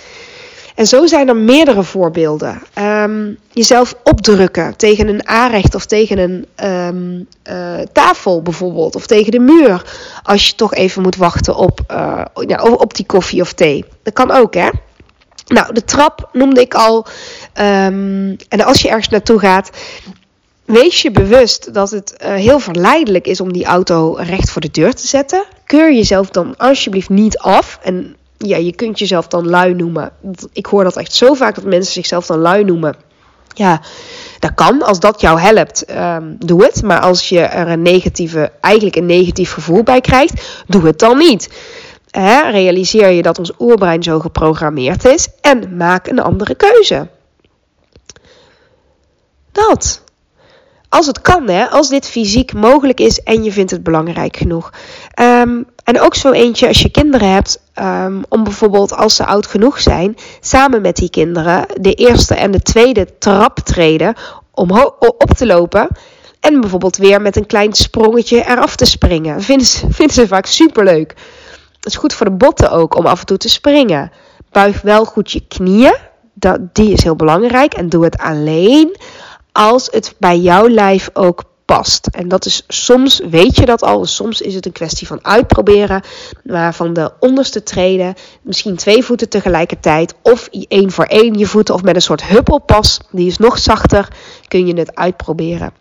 En 0.77 0.87
zo 0.87 1.07
zijn 1.07 1.29
er 1.29 1.37
meerdere 1.37 1.83
voorbeelden. 1.83 2.63
Um, 2.79 3.39
jezelf 3.53 3.95
opdrukken 4.05 4.77
tegen 4.77 5.09
een 5.09 5.29
aanrecht 5.29 5.75
of 5.75 5.87
tegen 5.87 6.19
een 6.19 6.47
um, 6.69 7.27
uh, 7.51 7.79
tafel 7.93 8.43
bijvoorbeeld. 8.43 8.97
Of 8.97 9.07
tegen 9.07 9.31
de 9.31 9.39
muur. 9.39 9.83
Als 10.23 10.47
je 10.47 10.55
toch 10.55 10.75
even 10.75 11.03
moet 11.03 11.17
wachten 11.17 11.57
op, 11.57 11.81
uh, 11.91 12.23
ja, 12.47 12.63
op 12.63 12.95
die 12.95 13.07
koffie 13.07 13.41
of 13.41 13.53
thee. 13.53 13.85
Dat 14.03 14.13
kan 14.13 14.31
ook 14.31 14.55
hè. 14.55 14.69
Nou, 15.47 15.75
de 15.75 15.85
trap 15.85 16.29
noemde 16.33 16.61
ik 16.61 16.75
al. 16.75 17.07
Um, 17.55 18.37
en 18.49 18.65
als 18.65 18.83
je 18.83 18.89
ergens 18.89 19.09
naartoe 19.09 19.39
gaat, 19.39 19.71
wees 20.65 21.03
je 21.03 21.11
bewust 21.11 21.75
dat 21.75 21.91
het 21.91 22.15
uh, 22.23 22.35
heel 22.35 22.59
verleidelijk 22.59 23.27
is 23.27 23.41
om 23.41 23.53
die 23.53 23.65
auto 23.65 24.13
recht 24.19 24.51
voor 24.51 24.61
de 24.61 24.71
deur 24.71 24.95
te 24.95 25.07
zetten. 25.07 25.45
Keur 25.67 25.93
jezelf 25.95 26.31
dan 26.31 26.57
alsjeblieft 26.57 27.09
niet 27.09 27.39
af. 27.39 27.79
En 27.83 28.17
ja, 28.39 28.57
je 28.57 28.75
kunt 28.75 28.99
jezelf 28.99 29.27
dan 29.27 29.49
lui 29.49 29.75
noemen. 29.75 30.11
Ik 30.53 30.67
hoor 30.67 30.85
dat 30.85 30.97
echt 30.97 31.13
zo 31.13 31.35
vaak 31.35 31.55
dat 31.55 31.65
mensen 31.65 31.93
zichzelf 31.93 32.27
dan 32.27 32.39
lui 32.39 32.65
noemen. 32.65 32.97
Ja, 33.55 33.81
dat 34.39 34.55
kan. 34.55 34.83
Als 34.83 35.01
dat 35.01 35.21
jou 35.21 35.41
helpt, 35.41 35.91
um, 35.91 36.37
doe 36.39 36.65
het. 36.65 36.83
Maar 36.83 37.01
als 37.01 37.29
je 37.29 37.41
er 37.41 37.69
een 37.69 37.83
negatieve, 37.83 38.53
eigenlijk 38.61 38.97
een 38.97 39.07
negatief 39.07 39.53
gevoel 39.53 39.83
bij 39.83 40.01
krijgt, 40.01 40.63
doe 40.67 40.87
het 40.87 40.99
dan 40.99 41.19
niet. 41.19 41.49
Realiseer 42.51 43.09
je 43.11 43.23
dat 43.23 43.39
ons 43.39 43.53
oerbrein 43.59 44.03
zo 44.03 44.21
geprogrammeerd 44.21 45.05
is 45.05 45.29
en 45.41 45.77
maak 45.77 46.07
een 46.07 46.21
andere 46.21 46.55
keuze. 46.55 47.09
Dat. 49.53 50.03
Als 50.89 51.07
het 51.07 51.21
kan, 51.21 51.49
hè, 51.49 51.67
als 51.67 51.89
dit 51.89 52.07
fysiek 52.07 52.53
mogelijk 52.53 53.01
is 53.01 53.23
en 53.23 53.45
je 53.45 53.53
vindt 53.53 53.71
het 53.71 53.83
belangrijk 53.83 54.37
genoeg. 54.37 54.73
Um, 55.21 55.67
en 55.85 56.01
ook 56.01 56.15
zo 56.15 56.33
eentje 56.33 56.69
als 56.69 56.83
je 56.83 56.91
kinderen 56.91 57.33
hebt, 57.33 57.61
um, 57.75 58.25
om 58.29 58.45
bijvoorbeeld 58.45 58.93
als 58.93 59.17
ze 59.17 59.27
oud 59.27 59.47
genoeg 59.47 59.81
zijn, 59.81 60.17
samen 60.41 60.83
met 60.83 60.97
die 60.97 61.11
kinderen 61.11 61.67
de 61.81 61.93
eerste 61.95 62.35
en 62.35 62.51
de 62.51 62.63
tweede 62.63 63.19
trap 63.19 63.59
treden 63.59 64.15
om 64.51 64.71
op 64.99 65.31
te 65.37 65.47
lopen. 65.47 65.89
En 66.41 66.61
bijvoorbeeld 66.61 66.97
weer 66.97 67.23
met 67.23 67.37
een 67.37 67.47
klein 67.47 67.73
sprongetje 67.73 68.45
eraf 68.47 68.77
te 68.77 68.85
springen. 68.85 69.43
Vinden 69.49 69.67
ze, 69.67 69.87
ze 70.11 70.27
vaak 70.27 70.47
superleuk. 70.47 71.15
Het 71.77 71.87
is 71.87 71.97
goed 71.97 72.13
voor 72.13 72.27
de 72.27 72.33
botten 72.33 72.71
ook 72.71 72.97
om 72.97 73.07
af 73.07 73.21
en 73.21 73.27
toe 73.27 73.37
te 73.37 73.49
springen. 73.49 74.13
Buig 74.51 74.83
wel 74.83 75.05
goed 75.05 75.33
je 75.33 75.47
knieën. 75.49 75.97
Dat, 76.35 76.75
die 76.75 76.93
is 76.93 77.03
heel 77.03 77.17
belangrijk. 77.17 77.75
En 77.75 77.89
doe 77.89 78.05
het 78.05 78.19
alleen 78.19 78.97
als 79.53 79.89
het 79.91 80.15
bij 80.19 80.39
jouw 80.39 80.69
lijf 80.69 81.11
ook 81.13 81.45
past. 81.67 82.07
En 82.07 82.29
dat 82.29 82.47
is 82.47 82.65
soms, 82.69 83.21
weet 83.31 83.57
je 83.57 83.67
dat 83.67 83.83
al, 83.83 84.05
soms 84.05 84.41
is 84.41 84.55
het 84.55 84.67
een 84.67 84.73
kwestie 84.73 85.07
van 85.07 85.25
uitproberen. 85.25 86.03
Maar 86.45 86.75
van 86.75 86.93
de 86.93 87.13
onderste 87.21 87.63
treden, 87.63 88.15
misschien 88.43 88.77
twee 88.77 89.05
voeten 89.05 89.29
tegelijkertijd. 89.29 90.15
Of 90.23 90.49
één 90.69 90.91
voor 90.91 91.05
één 91.05 91.39
je 91.39 91.47
voeten 91.47 91.75
of 91.75 91.83
met 91.83 91.95
een 91.95 92.03
soort 92.03 92.25
huppelpas, 92.25 93.01
die 93.11 93.27
is 93.27 93.39
nog 93.39 93.59
zachter, 93.59 94.09
kun 94.49 94.67
je 94.67 94.75
het 94.75 94.95
uitproberen. 94.95 95.73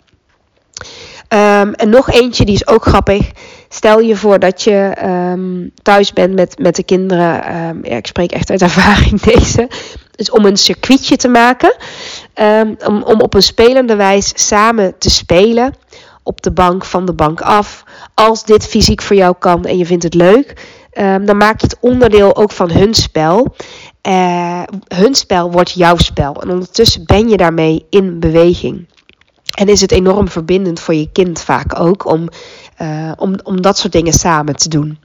Um, 1.29 1.73
en 1.73 1.89
nog 1.89 2.11
eentje, 2.11 2.45
die 2.45 2.55
is 2.55 2.67
ook 2.67 2.85
grappig. 2.85 3.31
Stel 3.69 3.99
je 3.99 4.15
voor 4.15 4.39
dat 4.39 4.61
je 4.61 4.97
um, 5.03 5.71
thuis 5.81 6.13
bent 6.13 6.33
met, 6.33 6.59
met 6.59 6.75
de 6.75 6.83
kinderen. 6.83 7.55
Um, 7.55 7.85
ja, 7.85 7.95
ik 7.95 8.07
spreek 8.07 8.31
echt 8.31 8.49
uit 8.49 8.61
ervaring 8.69 9.21
deze. 9.21 9.69
Dus 10.15 10.31
om 10.31 10.45
een 10.45 10.57
circuitje 10.57 11.15
te 11.15 11.27
maken. 11.27 11.75
Um, 12.41 12.75
om, 12.85 13.03
om 13.03 13.21
op 13.21 13.33
een 13.33 13.41
spelende 13.41 13.95
wijze 13.95 14.33
samen 14.35 14.93
te 14.97 15.09
spelen. 15.09 15.73
Op 16.23 16.41
de 16.41 16.51
bank, 16.51 16.85
van 16.85 17.05
de 17.05 17.13
bank 17.13 17.41
af. 17.41 17.83
Als 18.13 18.45
dit 18.45 18.67
fysiek 18.67 19.01
voor 19.01 19.15
jou 19.15 19.35
kan 19.39 19.65
en 19.65 19.77
je 19.77 19.85
vindt 19.85 20.03
het 20.03 20.13
leuk. 20.13 20.53
dan 21.25 21.37
maak 21.37 21.61
je 21.61 21.67
het 21.67 21.77
onderdeel 21.79 22.35
ook 22.35 22.51
van 22.51 22.71
hun 22.71 22.93
spel. 22.93 23.55
uh, 24.07 24.63
hun 24.87 25.15
spel 25.15 25.51
wordt 25.51 25.71
jouw 25.71 25.97
spel. 25.97 26.41
En 26.41 26.49
ondertussen 26.49 27.05
ben 27.05 27.29
je 27.29 27.37
daarmee 27.37 27.85
in 27.89 28.19
beweging. 28.19 28.87
En 29.57 29.67
is 29.67 29.81
het 29.81 29.91
enorm 29.91 30.29
verbindend 30.29 30.79
voor 30.79 30.93
je 30.93 31.11
kind 31.11 31.41
vaak 31.41 31.79
ook 31.79 32.05
om, 32.05 32.27
uh, 32.81 33.11
om, 33.15 33.35
om 33.43 33.61
dat 33.61 33.77
soort 33.77 33.93
dingen 33.93 34.13
samen 34.13 34.55
te 34.55 34.69
doen. 34.69 34.99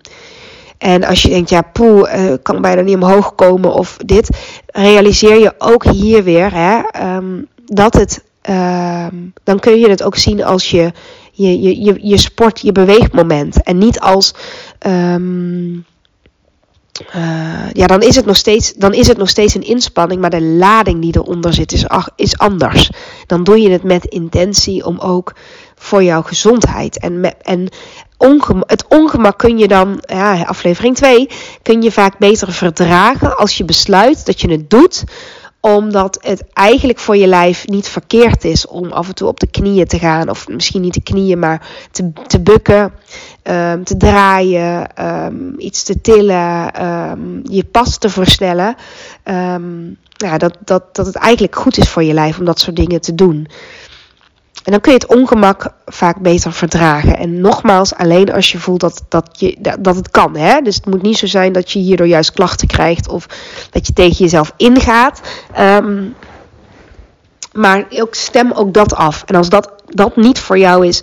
En 0.78 1.04
als 1.04 1.22
je 1.22 1.28
denkt, 1.28 1.50
ja, 1.50 1.62
poeh, 1.62 2.14
uh, 2.14 2.34
kan 2.42 2.60
bijna 2.60 2.82
niet 2.82 2.94
omhoog 2.94 3.34
komen 3.34 3.72
of 3.72 3.96
dit, 3.96 4.28
realiseer 4.72 5.38
je 5.38 5.54
ook 5.58 5.84
hier 5.84 6.24
weer 6.24 6.52
hè, 6.52 6.82
um, 7.16 7.48
dat 7.64 7.94
het, 7.94 8.24
um, 8.50 9.32
dan 9.44 9.58
kun 9.58 9.78
je 9.78 9.88
het 9.88 10.02
ook 10.02 10.16
zien 10.16 10.44
als 10.44 10.70
je, 10.70 10.92
je, 11.32 11.60
je, 11.60 11.80
je, 11.80 11.98
je 12.00 12.16
sport, 12.16 12.60
je 12.60 12.72
beweegmoment. 12.72 13.62
En 13.62 13.78
niet 13.78 14.00
als, 14.00 14.34
um, 14.86 15.84
uh, 17.16 17.70
ja, 17.72 17.86
dan 17.86 18.02
is, 18.02 18.16
het 18.16 18.26
nog 18.26 18.36
steeds, 18.36 18.74
dan 18.74 18.94
is 18.94 19.06
het 19.06 19.16
nog 19.16 19.28
steeds 19.28 19.54
een 19.54 19.66
inspanning, 19.66 20.20
maar 20.20 20.30
de 20.30 20.42
lading 20.42 21.00
die 21.00 21.16
eronder 21.16 21.52
zit 21.52 21.72
is, 21.72 21.84
is 22.16 22.38
anders. 22.38 22.90
Dan 23.26 23.44
doe 23.44 23.60
je 23.60 23.70
het 23.70 23.82
met 23.82 24.04
intentie 24.04 24.84
om 24.84 24.98
ook 24.98 25.34
voor 25.74 26.02
jouw 26.02 26.22
gezondheid. 26.22 26.98
En, 26.98 27.36
en 27.42 27.68
het 28.66 28.84
ongemak 28.88 29.38
kun 29.38 29.58
je 29.58 29.68
dan, 29.68 30.02
ja, 30.06 30.42
aflevering 30.42 30.96
2, 30.96 31.28
kun 31.62 31.82
je 31.82 31.92
vaak 31.92 32.18
beter 32.18 32.52
verdragen 32.52 33.36
als 33.36 33.56
je 33.56 33.64
besluit 33.64 34.26
dat 34.26 34.40
je 34.40 34.50
het 34.50 34.70
doet 34.70 35.04
omdat 35.60 36.18
het 36.20 36.44
eigenlijk 36.52 36.98
voor 36.98 37.16
je 37.16 37.26
lijf 37.26 37.66
niet 37.66 37.88
verkeerd 37.88 38.44
is 38.44 38.66
om 38.66 38.92
af 38.92 39.08
en 39.08 39.14
toe 39.14 39.28
op 39.28 39.40
de 39.40 39.46
knieën 39.46 39.86
te 39.86 39.98
gaan. 39.98 40.30
Of 40.30 40.48
misschien 40.48 40.80
niet 40.80 40.94
de 40.94 41.02
knieën, 41.02 41.38
maar 41.38 41.68
te, 41.90 42.12
te 42.26 42.40
bukken, 42.40 42.92
um, 43.42 43.84
te 43.84 43.96
draaien, 43.96 45.04
um, 45.04 45.54
iets 45.58 45.82
te 45.82 46.00
tillen, 46.00 46.84
um, 46.86 47.40
je 47.44 47.64
pas 47.64 47.98
te 47.98 48.08
versnellen. 48.08 48.76
ja, 50.16 50.38
dat, 50.38 50.56
dat, 50.64 50.94
dat 50.94 51.06
het 51.06 51.16
eigenlijk 51.16 51.56
goed 51.56 51.78
is 51.78 51.88
voor 51.88 52.02
je 52.02 52.14
lijf 52.14 52.38
om 52.38 52.44
dat 52.44 52.60
soort 52.60 52.76
dingen 52.76 53.00
te 53.00 53.14
doen. 53.14 53.48
En 54.64 54.72
dan 54.72 54.80
kun 54.80 54.92
je 54.92 54.98
het 54.98 55.16
ongemak 55.16 55.72
vaak 55.86 56.16
beter 56.16 56.52
verdragen. 56.52 57.16
En 57.16 57.40
nogmaals, 57.40 57.94
alleen 57.94 58.32
als 58.32 58.52
je 58.52 58.58
voelt 58.58 58.80
dat, 58.80 59.02
dat, 59.08 59.28
je, 59.32 59.56
dat 59.78 59.96
het 59.96 60.10
kan. 60.10 60.36
Hè? 60.36 60.60
Dus 60.60 60.74
het 60.74 60.86
moet 60.86 61.02
niet 61.02 61.18
zo 61.18 61.26
zijn 61.26 61.52
dat 61.52 61.70
je 61.70 61.78
hierdoor 61.78 62.06
juist 62.06 62.32
klachten 62.32 62.68
krijgt 62.68 63.08
of 63.08 63.26
dat 63.70 63.86
je 63.86 63.92
tegen 63.92 64.16
jezelf 64.16 64.52
ingaat. 64.56 65.20
Um, 65.58 66.14
maar 67.52 67.86
ook 67.90 68.14
stem 68.14 68.52
ook 68.52 68.74
dat 68.74 68.94
af. 68.94 69.22
En 69.26 69.34
als 69.34 69.48
dat, 69.48 69.72
dat 69.86 70.16
niet 70.16 70.38
voor 70.38 70.58
jou 70.58 70.86
is, 70.86 71.02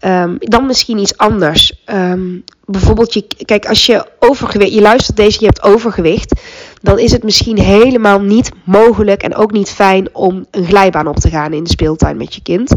um, 0.00 0.36
dan 0.38 0.66
misschien 0.66 0.98
iets 0.98 1.16
anders. 1.16 1.82
Um, 1.86 2.44
bijvoorbeeld, 2.64 3.14
je, 3.14 3.26
kijk, 3.44 3.66
als 3.66 3.86
je 3.86 4.06
overgewicht, 4.18 4.72
je 4.72 4.80
luistert 4.80 5.16
deze, 5.16 5.40
je 5.40 5.46
hebt 5.46 5.62
overgewicht, 5.62 6.40
dan 6.82 6.98
is 6.98 7.12
het 7.12 7.22
misschien 7.22 7.58
helemaal 7.58 8.20
niet 8.20 8.50
mogelijk 8.64 9.22
en 9.22 9.34
ook 9.34 9.52
niet 9.52 9.70
fijn 9.70 10.14
om 10.14 10.46
een 10.50 10.64
glijbaan 10.64 11.06
op 11.06 11.16
te 11.16 11.28
gaan 11.28 11.52
in 11.52 11.64
de 11.64 11.70
speeltuin 11.70 12.16
met 12.16 12.34
je 12.34 12.42
kind. 12.42 12.72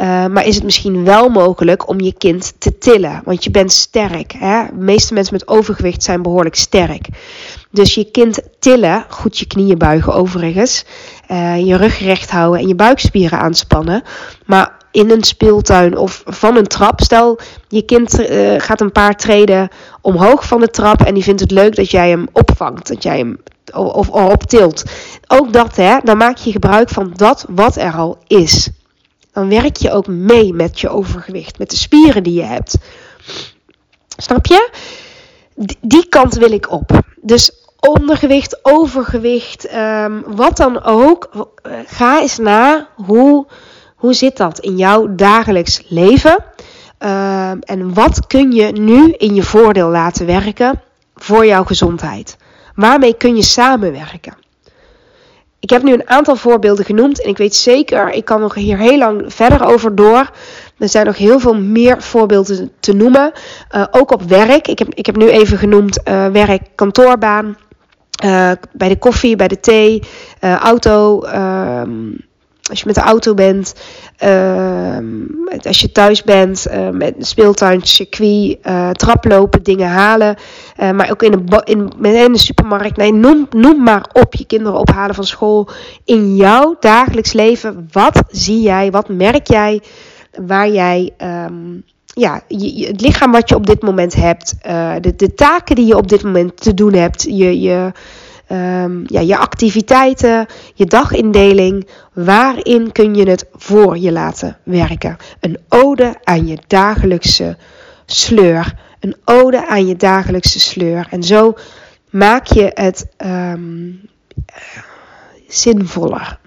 Uh, 0.00 0.26
maar 0.26 0.46
is 0.46 0.54
het 0.54 0.64
misschien 0.64 1.04
wel 1.04 1.28
mogelijk 1.28 1.88
om 1.88 2.00
je 2.00 2.14
kind 2.18 2.52
te 2.58 2.78
tillen? 2.78 3.22
Want 3.24 3.44
je 3.44 3.50
bent 3.50 3.72
sterk. 3.72 4.32
Hè? 4.32 4.64
De 4.66 4.84
meeste 4.84 5.14
mensen 5.14 5.34
met 5.34 5.48
overgewicht 5.48 6.02
zijn 6.02 6.22
behoorlijk 6.22 6.54
sterk. 6.54 7.08
Dus 7.70 7.94
je 7.94 8.10
kind 8.10 8.40
tillen, 8.58 9.04
goed 9.08 9.38
je 9.38 9.46
knieën 9.46 9.78
buigen 9.78 10.14
overigens, 10.14 10.84
uh, 11.30 11.66
je 11.66 11.76
rug 11.76 11.98
recht 11.98 12.30
houden 12.30 12.60
en 12.60 12.68
je 12.68 12.74
buikspieren 12.74 13.38
aanspannen. 13.38 14.02
Maar 14.46 14.80
in 14.92 15.10
een 15.10 15.24
speeltuin 15.24 15.96
of 15.96 16.22
van 16.26 16.56
een 16.56 16.66
trap. 16.66 17.00
Stel, 17.00 17.38
je 17.68 17.82
kind 17.82 18.20
uh, 18.20 18.54
gaat 18.58 18.80
een 18.80 18.92
paar 18.92 19.16
treden 19.16 19.68
omhoog 20.00 20.46
van 20.46 20.60
de 20.60 20.70
trap 20.70 21.00
en 21.00 21.14
die 21.14 21.22
vindt 21.22 21.40
het 21.40 21.50
leuk 21.50 21.76
dat 21.76 21.90
jij 21.90 22.08
hem 22.08 22.28
opvangt, 22.32 22.88
dat 22.88 23.02
jij 23.02 23.18
hem 23.18 23.38
of 23.74 24.08
erop 24.08 24.42
tilt. 24.42 24.84
Ook 25.26 25.52
dat, 25.52 25.76
hè, 25.76 25.98
dan 26.02 26.16
maak 26.16 26.36
je 26.36 26.52
gebruik 26.52 26.88
van 26.88 27.12
dat 27.14 27.46
wat 27.48 27.76
er 27.76 27.92
al 27.92 28.18
is. 28.26 28.68
Dan 29.32 29.48
werk 29.48 29.76
je 29.76 29.92
ook 29.92 30.06
mee 30.06 30.54
met 30.54 30.80
je 30.80 30.88
overgewicht, 30.88 31.58
met 31.58 31.70
de 31.70 31.76
spieren 31.76 32.22
die 32.22 32.34
je 32.34 32.42
hebt. 32.42 32.78
Snap 34.16 34.46
je? 34.46 34.70
Die, 35.80 36.08
kant 36.08 36.34
wil 36.34 36.52
ik 36.52 36.70
op. 36.70 37.00
Dus 37.20 37.50
ondergewicht, 37.80 38.58
overgewicht, 38.62 39.74
um, 39.74 40.24
wat 40.26 40.56
dan 40.56 40.82
ook. 40.82 41.48
Ga 41.86 42.20
eens 42.20 42.38
na 42.38 42.88
hoe, 42.94 43.46
hoe 44.02 44.14
zit 44.14 44.36
dat 44.36 44.58
in 44.58 44.76
jouw 44.76 45.14
dagelijks 45.14 45.82
leven? 45.88 46.44
Um, 46.98 47.60
en 47.60 47.94
wat 47.94 48.26
kun 48.26 48.52
je 48.52 48.72
nu 48.72 49.12
in 49.12 49.34
je 49.34 49.42
voordeel 49.42 49.88
laten 49.88 50.26
werken 50.26 50.80
voor 51.14 51.46
jouw 51.46 51.64
gezondheid? 51.64 52.36
Waarmee 52.74 53.14
kun 53.14 53.36
je 53.36 53.42
samenwerken? 53.42 54.34
Ik 55.60 55.70
heb 55.70 55.82
nu 55.82 55.92
een 55.92 56.08
aantal 56.08 56.36
voorbeelden 56.36 56.84
genoemd 56.84 57.22
en 57.22 57.28
ik 57.28 57.36
weet 57.36 57.54
zeker, 57.54 58.10
ik 58.10 58.24
kan 58.24 58.40
nog 58.40 58.54
hier 58.54 58.78
heel 58.78 58.98
lang 58.98 59.34
verder 59.34 59.66
over 59.66 59.94
door. 59.94 60.30
Er 60.78 60.88
zijn 60.88 61.06
nog 61.06 61.16
heel 61.16 61.40
veel 61.40 61.54
meer 61.54 62.02
voorbeelden 62.02 62.72
te 62.80 62.92
noemen. 62.92 63.32
Uh, 63.74 63.84
ook 63.90 64.12
op 64.12 64.22
werk. 64.22 64.68
Ik 64.68 64.78
heb, 64.78 64.94
ik 64.94 65.06
heb 65.06 65.16
nu 65.16 65.28
even 65.28 65.58
genoemd 65.58 66.00
uh, 66.08 66.26
werk, 66.26 66.62
kantoorbaan, 66.74 67.56
uh, 68.24 68.50
bij 68.72 68.88
de 68.88 68.98
koffie, 68.98 69.36
bij 69.36 69.48
de 69.48 69.60
thee, 69.60 70.02
auto. 70.40 71.20
Uh, 72.62 72.70
als 72.70 72.78
je 72.78 72.86
met 72.86 72.94
de 72.94 73.00
auto 73.00 73.34
bent, 73.34 73.74
als 75.62 75.80
je 75.80 75.92
thuis 75.92 76.22
bent, 76.22 76.66
met 76.92 77.14
een 77.16 77.24
speeltuin, 77.24 77.80
circuit, 77.82 78.58
traplopen, 78.92 79.62
dingen 79.62 79.88
halen. 79.88 80.36
maar 80.76 81.10
ook 81.10 81.22
in 81.22 81.30
de, 81.30 81.60
in, 81.64 81.92
in 82.02 82.32
de 82.32 82.38
supermarkt. 82.38 82.96
Nee, 82.96 83.12
noem, 83.12 83.46
noem 83.50 83.82
maar 83.82 84.08
op. 84.12 84.34
Je 84.34 84.46
kinderen 84.46 84.78
ophalen 84.78 85.14
van 85.14 85.24
school. 85.24 85.68
In 86.04 86.36
jouw 86.36 86.76
dagelijks 86.80 87.32
leven, 87.32 87.88
wat 87.92 88.22
zie 88.28 88.60
jij, 88.60 88.90
wat 88.90 89.08
merk 89.08 89.46
jij 89.46 89.82
waar 90.40 90.68
jij 90.68 91.10
um, 91.22 91.84
ja, 92.14 92.40
je, 92.48 92.86
het 92.86 93.00
lichaam 93.00 93.32
wat 93.32 93.48
je 93.48 93.54
op 93.54 93.66
dit 93.66 93.82
moment 93.82 94.14
hebt, 94.14 94.54
uh, 94.66 94.94
de, 95.00 95.16
de 95.16 95.34
taken 95.34 95.76
die 95.76 95.86
je 95.86 95.96
op 95.96 96.08
dit 96.08 96.22
moment 96.22 96.60
te 96.60 96.74
doen 96.74 96.92
hebt, 96.92 97.22
je, 97.22 97.60
je, 97.60 97.92
um, 98.48 99.04
ja, 99.06 99.20
je 99.20 99.36
activiteiten, 99.36 100.46
je 100.74 100.86
dagindeling, 100.86 101.88
waarin 102.12 102.92
kun 102.92 103.14
je 103.14 103.30
het 103.30 103.46
voor 103.52 103.98
je 103.98 104.12
laten 104.12 104.56
werken? 104.62 105.16
Een 105.40 105.58
ode 105.68 106.14
aan 106.24 106.46
je 106.46 106.58
dagelijkse 106.66 107.56
sleur. 108.06 108.74
Een 109.00 109.16
ode 109.24 109.66
aan 109.66 109.86
je 109.86 109.96
dagelijkse 109.96 110.60
sleur. 110.60 111.06
En 111.10 111.22
zo 111.22 111.54
maak 112.10 112.46
je 112.46 112.70
het 112.74 113.06
um, 113.18 114.00
zinvoller. 115.48 116.38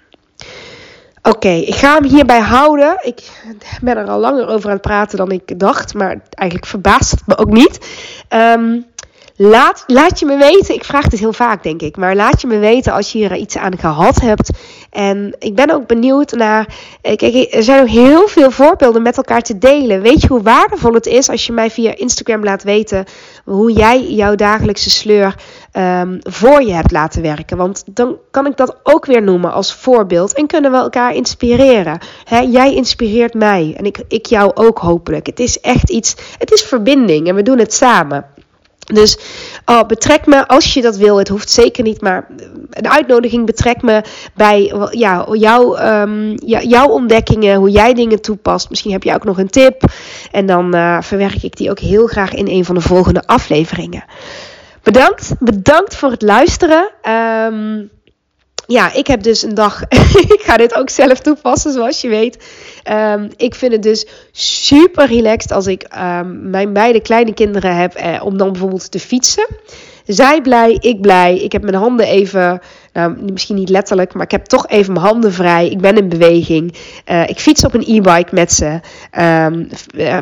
Oké, 1.22 1.50
ik 1.50 1.76
ga 1.76 1.94
hem 1.94 2.04
hierbij 2.04 2.40
houden. 2.40 2.98
Ik 3.02 3.32
ben 3.82 3.98
er 3.98 4.08
al 4.08 4.20
langer 4.20 4.48
over 4.48 4.66
aan 4.66 4.74
het 4.74 4.82
praten 4.82 5.18
dan 5.18 5.32
ik 5.32 5.60
dacht, 5.60 5.94
maar 5.94 6.22
eigenlijk 6.30 6.70
verbaast 6.70 7.12
het 7.12 7.28
me 7.28 7.38
ook 7.38 7.52
niet. 7.52 7.88
Um, 8.30 8.86
laat, 9.36 9.84
laat 9.88 10.20
je 10.20 10.26
me 10.26 10.38
weten, 10.38 10.76
ik 10.76 10.84
vraag 10.84 11.08
dit 11.08 11.20
heel 11.20 11.34
vaak 11.34 11.64
denk 11.64 11.82
ik, 11.82 11.98
maar 11.98 12.16
laat 12.16 12.42
je 12.42 12.48
me 12.48 12.58
weten 12.58 12.94
als 12.94 13.12
je 13.12 13.18
hier 13.18 13.36
iets 13.36 13.58
aan 13.58 13.78
gehad 13.78 14.22
hebt. 14.22 14.50
En 14.90 15.36
ik 15.40 15.56
ben 15.56 15.72
ook 15.72 15.88
benieuwd 15.88 16.32
naar, 16.32 16.76
eh, 17.02 17.16
kijk, 17.16 17.54
er 17.54 17.64
zijn 17.64 17.82
ook 17.82 17.88
heel 17.88 18.28
veel 18.28 18.52
voorbeelden 18.52 19.02
met 19.02 19.18
elkaar 19.18 19.42
te 19.42 19.58
delen. 19.58 20.02
Weet 20.02 20.22
je 20.22 20.28
hoe 20.28 20.42
waardevol 20.42 20.94
het 20.94 21.06
is 21.06 21.30
als 21.30 21.46
je 21.46 21.54
mij 21.54 21.72
via 21.72 21.96
Instagram 21.96 22.44
laat 22.44 22.64
weten 22.64 23.06
hoe 23.44 23.72
jij 23.72 24.04
jouw 24.04 24.36
dagelijkse 24.36 24.90
sleur 24.90 25.36
um, 25.74 26.20
voor 26.22 26.62
je 26.62 26.74
hebt 26.74 26.92
laten 26.92 27.22
werken. 27.22 27.58
Want 27.58 27.84
dan 27.86 28.18
kan 28.32 28.46
ik 28.46 28.58
dat 28.58 28.76
ook 28.84 29.06
weer 29.06 29.22
noemen 29.22 29.54
als 29.54 29.74
voorbeeld 29.74 30.34
en 30.34 30.48
kunnen 30.48 30.72
we 30.72 30.78
elkaar 30.78 31.16
inspireren. 31.16 32.00
Jij 32.50 32.74
inspireert 32.74 33.34
mij 33.34 33.74
en 33.78 33.86
ik, 33.86 34.04
ik 34.08 34.26
jou 34.26 34.52
ook 34.54 34.80
hopelijk. 34.80 35.26
Het 35.26 35.40
is 35.40 35.60
echt 35.60 35.90
iets, 35.90 36.16
het 36.38 36.52
is 36.52 36.64
verbinding 36.64 37.28
en 37.28 37.36
we 37.36 37.42
doen 37.42 37.60
het 37.60 37.74
samen. 37.74 38.26
Dus 38.94 39.18
oh, 39.66 39.84
betrek 39.84 40.26
me 40.26 40.48
als 40.48 40.74
je 40.74 40.82
dat 40.82 40.98
wil. 40.98 41.18
Het 41.18 41.28
hoeft 41.28 41.50
zeker 41.50 41.84
niet, 41.84 42.02
maar 42.02 42.28
een 42.70 42.90
uitnodiging 42.90 43.46
betrek 43.46 43.82
me 43.82 44.04
bij 44.34 44.74
ja, 44.92 45.26
jou, 45.32 45.80
um, 45.80 46.36
jouw 46.46 46.88
ontdekkingen, 46.88 47.56
hoe 47.56 47.70
jij 47.70 47.94
dingen 47.94 48.22
toepast. 48.22 48.70
Misschien 48.70 48.92
heb 48.92 49.04
je 49.04 49.14
ook 49.14 49.24
nog 49.24 49.38
een 49.38 49.50
tip. 49.50 49.84
En 50.32 50.46
dan 50.46 50.76
uh, 50.76 51.02
verwerk 51.02 51.44
ik 51.44 51.58
die 51.58 51.70
ook 51.70 51.80
heel 51.80 52.08
graag 52.08 52.34
in 52.34 52.48
een 52.48 52.66
van 52.66 52.76
de 52.76 52.82
volgende 52.82 53.24
afleveringen. 53.26 54.04
Bedankt, 54.84 55.34
bedankt 55.40 55.96
voor 55.96 56.12
het 56.12 56.22
luisteren. 56.22 56.90
Um, 57.10 57.90
ja, 58.68 58.94
ik 58.94 59.08
heb 59.08 59.24
dus 59.24 59.42
een 59.42 59.54
dag. 59.54 59.82
ik 60.36 60.42
ga 60.44 60.58
dit 60.58 60.76
ook 60.76 60.90
zelf 60.90 61.20
toepassen, 61.20 61.74
zoals 61.74 62.02
je 62.02 62.08
weet. 62.08 62.38
Um, 62.92 63.30
ik 63.38 63.56
vind 63.56 63.72
het 63.72 63.84
dus 63.84 64.08
super 64.32 65.08
relaxed 65.08 65.52
als 65.52 65.68
ik 65.68 65.88
um, 65.98 66.50
mijn 66.50 66.74
beide 66.74 67.02
kleine 67.02 67.34
kinderen 67.34 67.76
heb. 67.76 67.94
Eh, 67.94 68.22
om 68.24 68.38
dan 68.38 68.52
bijvoorbeeld 68.52 68.92
te 68.92 69.00
fietsen. 69.00 69.48
Zij 70.06 70.42
blij, 70.42 70.78
ik 70.80 71.02
blij. 71.02 71.38
Ik 71.38 71.52
heb 71.52 71.62
mijn 71.62 71.76
handen 71.76 72.08
even, 72.08 72.62
nou 72.94 73.16
misschien 73.32 73.56
niet 73.56 73.70
letterlijk, 73.70 74.14
maar 74.14 74.24
ik 74.24 74.32
heb 74.32 74.46
toch 74.46 74.68
even 74.68 74.94
mijn 74.94 75.06
handen 75.06 75.34
vrij. 75.34 75.70
Ik 75.70 75.82
ben 75.82 75.98
in 75.98 76.10
beweging. 76.10 76.76
Uh, 77.12 77.30
ik 77.30 77.40
fiets 77.40 77.66
op 77.66 77.74
een 77.74 77.86
e-bike 77.88 78.36
met 78.36 78.54
ze. 78.54 78.80
Um, 79.20 79.70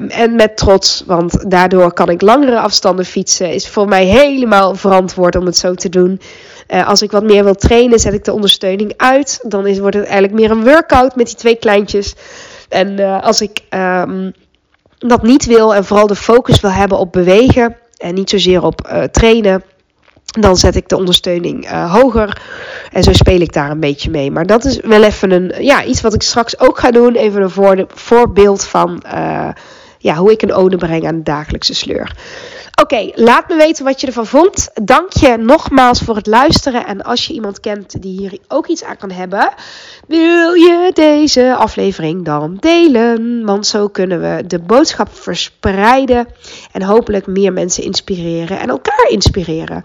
en 0.10 0.36
met 0.36 0.58
trots, 0.58 1.04
want 1.06 1.52
daardoor 1.52 1.94
kan 1.94 2.10
ik 2.10 2.22
langere 2.22 2.60
afstanden 2.60 3.06
fietsen. 3.06 3.54
Is 3.54 3.70
voor 3.70 3.88
mij 3.88 4.06
helemaal 4.06 4.76
verantwoord 4.76 5.36
om 5.36 5.46
het 5.46 5.58
zo 5.58 5.74
te 5.74 5.90
doen. 5.90 6.22
Uh, 6.70 6.88
als 6.88 7.02
ik 7.02 7.12
wat 7.12 7.24
meer 7.24 7.44
wil 7.44 7.56
trainen, 7.56 8.00
zet 8.00 8.14
ik 8.14 8.24
de 8.24 8.34
ondersteuning 8.34 8.94
uit. 8.98 9.40
Dan 9.44 9.68
is, 9.68 9.80
wordt 9.80 9.96
het 9.96 10.06
eigenlijk 10.06 10.34
meer 10.34 10.52
een 10.52 10.64
workout 10.64 11.16
met 11.16 11.26
die 11.26 11.36
twee 11.36 11.56
kleintjes. 11.56 12.16
En 12.70 13.00
uh, 13.00 13.24
als 13.24 13.42
ik 13.42 13.60
um, 13.70 14.34
dat 14.98 15.24
niet 15.24 15.46
wil 15.46 15.76
en 15.76 15.86
vooral 15.86 16.08
de 16.08 16.16
focus 16.16 16.60
wil 16.60 16.72
hebben 16.72 16.98
op 16.98 17.12
bewegen 17.12 17.78
en 17.98 18.14
niet 18.14 18.30
zozeer 18.30 18.64
op 18.64 18.90
uh, 18.92 19.04
trainen, 19.04 19.64
dan 20.40 20.58
zet 20.58 20.76
ik 20.76 20.90
de 20.90 20.98
ondersteuning 20.98 21.70
hoger. 21.70 22.42
En 22.92 23.04
zo 23.04 23.14
speel 23.14 23.42
ik 23.42 23.54
daar 23.54 23.72
een 23.72 23.80
beetje 23.80 24.10
mee. 24.10 24.32
Maar 24.32 24.46
dat 24.46 24.66
is 24.66 24.80
wel 24.80 25.04
even 25.04 25.32
een, 25.32 25.54
ja, 25.64 25.84
iets 25.84 26.02
wat 26.02 26.14
ik 26.14 26.22
straks 26.22 26.60
ook 26.60 26.80
ga 26.80 26.92
doen. 26.92 27.16
Even 27.16 27.42
een 27.42 27.50
voor, 27.50 27.86
voorbeeld 27.88 28.66
van 28.66 29.04
ja, 29.98 30.16
hoe 30.16 30.32
ik 30.32 30.42
een 30.42 30.54
ode 30.54 30.78
breng 30.78 31.08
aan 31.08 31.16
de 31.16 31.24
dagelijkse 31.24 31.74
sleur. 31.74 32.16
Oké, 32.82 33.12
laat 33.16 33.48
me 33.48 33.56
weten 33.56 33.86
wat 33.86 34.02
je 34.02 34.08
ervan 34.08 34.28
vond. 34.28 34.70
Dank 34.84 35.12
je 35.14 35.38
nogmaals 35.38 36.00
voor 36.00 36.16
het 36.16 36.28
luisteren. 36.28 36.86
En 36.86 37.02
als 37.02 37.26
je 37.26 37.34
iemand 37.34 37.60
kent 37.60 38.02
die 38.02 38.20
hier 38.20 38.38
ook 38.48 38.68
iets 38.68 38.84
aan 38.84 38.98
kan 38.98 39.12
hebben, 39.12 39.54
wil 40.08 40.54
je 40.54 40.92
deze 40.94 41.56
aflevering 41.56 42.26
dan 42.26 42.58
delen? 42.60 43.46
Want 43.46 43.68
zo 43.68 43.88
kunnen 43.88 44.22
we 44.22 44.48
de 44.48 44.60
boodschap 44.60 45.08
verspreiden 45.12 46.28
en 46.72 46.84
hopelijk 46.84 47.28
meer 47.28 47.54
mensen 47.54 47.84
inspireren 47.84 48.60
en 48.60 48.70
elkaar 48.70 49.08
inspireren. 49.10 49.84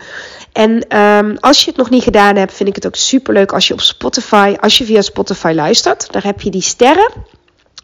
En 0.52 0.98
um, 0.98 1.36
als 1.40 1.64
je 1.64 1.68
het 1.70 1.78
nog 1.78 1.90
niet 1.90 2.02
gedaan 2.02 2.36
hebt, 2.36 2.54
vind 2.54 2.68
ik 2.68 2.74
het 2.74 2.86
ook 2.86 2.96
super 2.96 3.34
leuk 3.34 3.52
als 3.52 3.68
je 3.68 3.74
op 3.74 3.80
Spotify, 3.80 4.56
als 4.60 4.78
je 4.78 4.84
via 4.84 5.02
Spotify 5.02 5.52
luistert, 5.54 6.12
daar 6.12 6.24
heb 6.24 6.40
je 6.40 6.50
die 6.50 6.62
sterren 6.62 7.12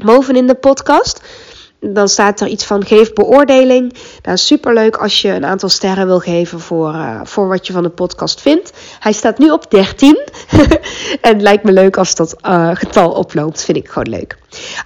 bovenin 0.04 0.46
de 0.46 0.54
podcast 0.54 1.20
dan 1.92 2.08
staat 2.08 2.40
er 2.40 2.46
iets 2.46 2.64
van 2.64 2.84
geef 2.84 3.12
beoordeling. 3.12 3.96
Nou, 4.22 4.36
superleuk 4.36 4.96
als 4.96 5.22
je 5.22 5.28
een 5.28 5.44
aantal 5.44 5.68
sterren 5.68 6.06
wil 6.06 6.18
geven 6.18 6.60
voor, 6.60 6.92
uh, 6.94 7.20
voor 7.24 7.48
wat 7.48 7.66
je 7.66 7.72
van 7.72 7.82
de 7.82 7.88
podcast 7.88 8.40
vindt. 8.40 8.72
Hij 8.98 9.12
staat 9.12 9.38
nu 9.38 9.50
op 9.50 9.70
13. 9.70 10.18
en 11.20 11.42
lijkt 11.42 11.64
me 11.64 11.72
leuk 11.72 11.96
als 11.96 12.14
dat 12.14 12.36
uh, 12.46 12.70
getal 12.74 13.10
oploopt. 13.10 13.64
Vind 13.64 13.76
ik 13.76 13.88
gewoon 13.88 14.08
leuk. 14.08 14.36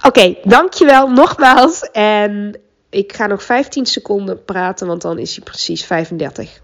Oké, 0.05 0.35
dankjewel 0.43 1.07
nogmaals. 1.07 1.81
En 1.91 2.59
ik 2.89 3.13
ga 3.13 3.27
nog 3.27 3.43
15 3.43 3.85
seconden 3.85 4.43
praten, 4.43 4.87
want 4.87 5.01
dan 5.01 5.17
is 5.17 5.35
hij 5.35 5.43
precies 5.43 5.85
35. 5.85 6.61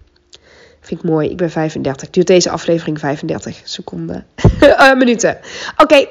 Vind 0.80 1.00
ik 1.00 1.10
mooi. 1.10 1.30
Ik 1.30 1.36
ben 1.36 1.50
35. 1.50 2.10
Duurt 2.10 2.26
deze 2.26 2.50
aflevering 2.50 2.98
35 2.98 3.60
seconden. 3.64 4.26
uh, 4.62 4.94
minuten. 5.02 5.38
Oké. 5.76 6.06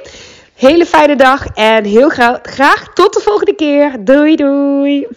Hele 0.55 0.85
fijne 0.85 1.15
dag 1.15 1.45
en 1.53 1.83
heel 1.83 2.09
graag, 2.41 2.93
tot 2.93 3.13
de 3.13 3.19
volgende 3.19 3.55
keer. 3.55 4.03
Doei 4.03 4.35
doei. 4.35 5.07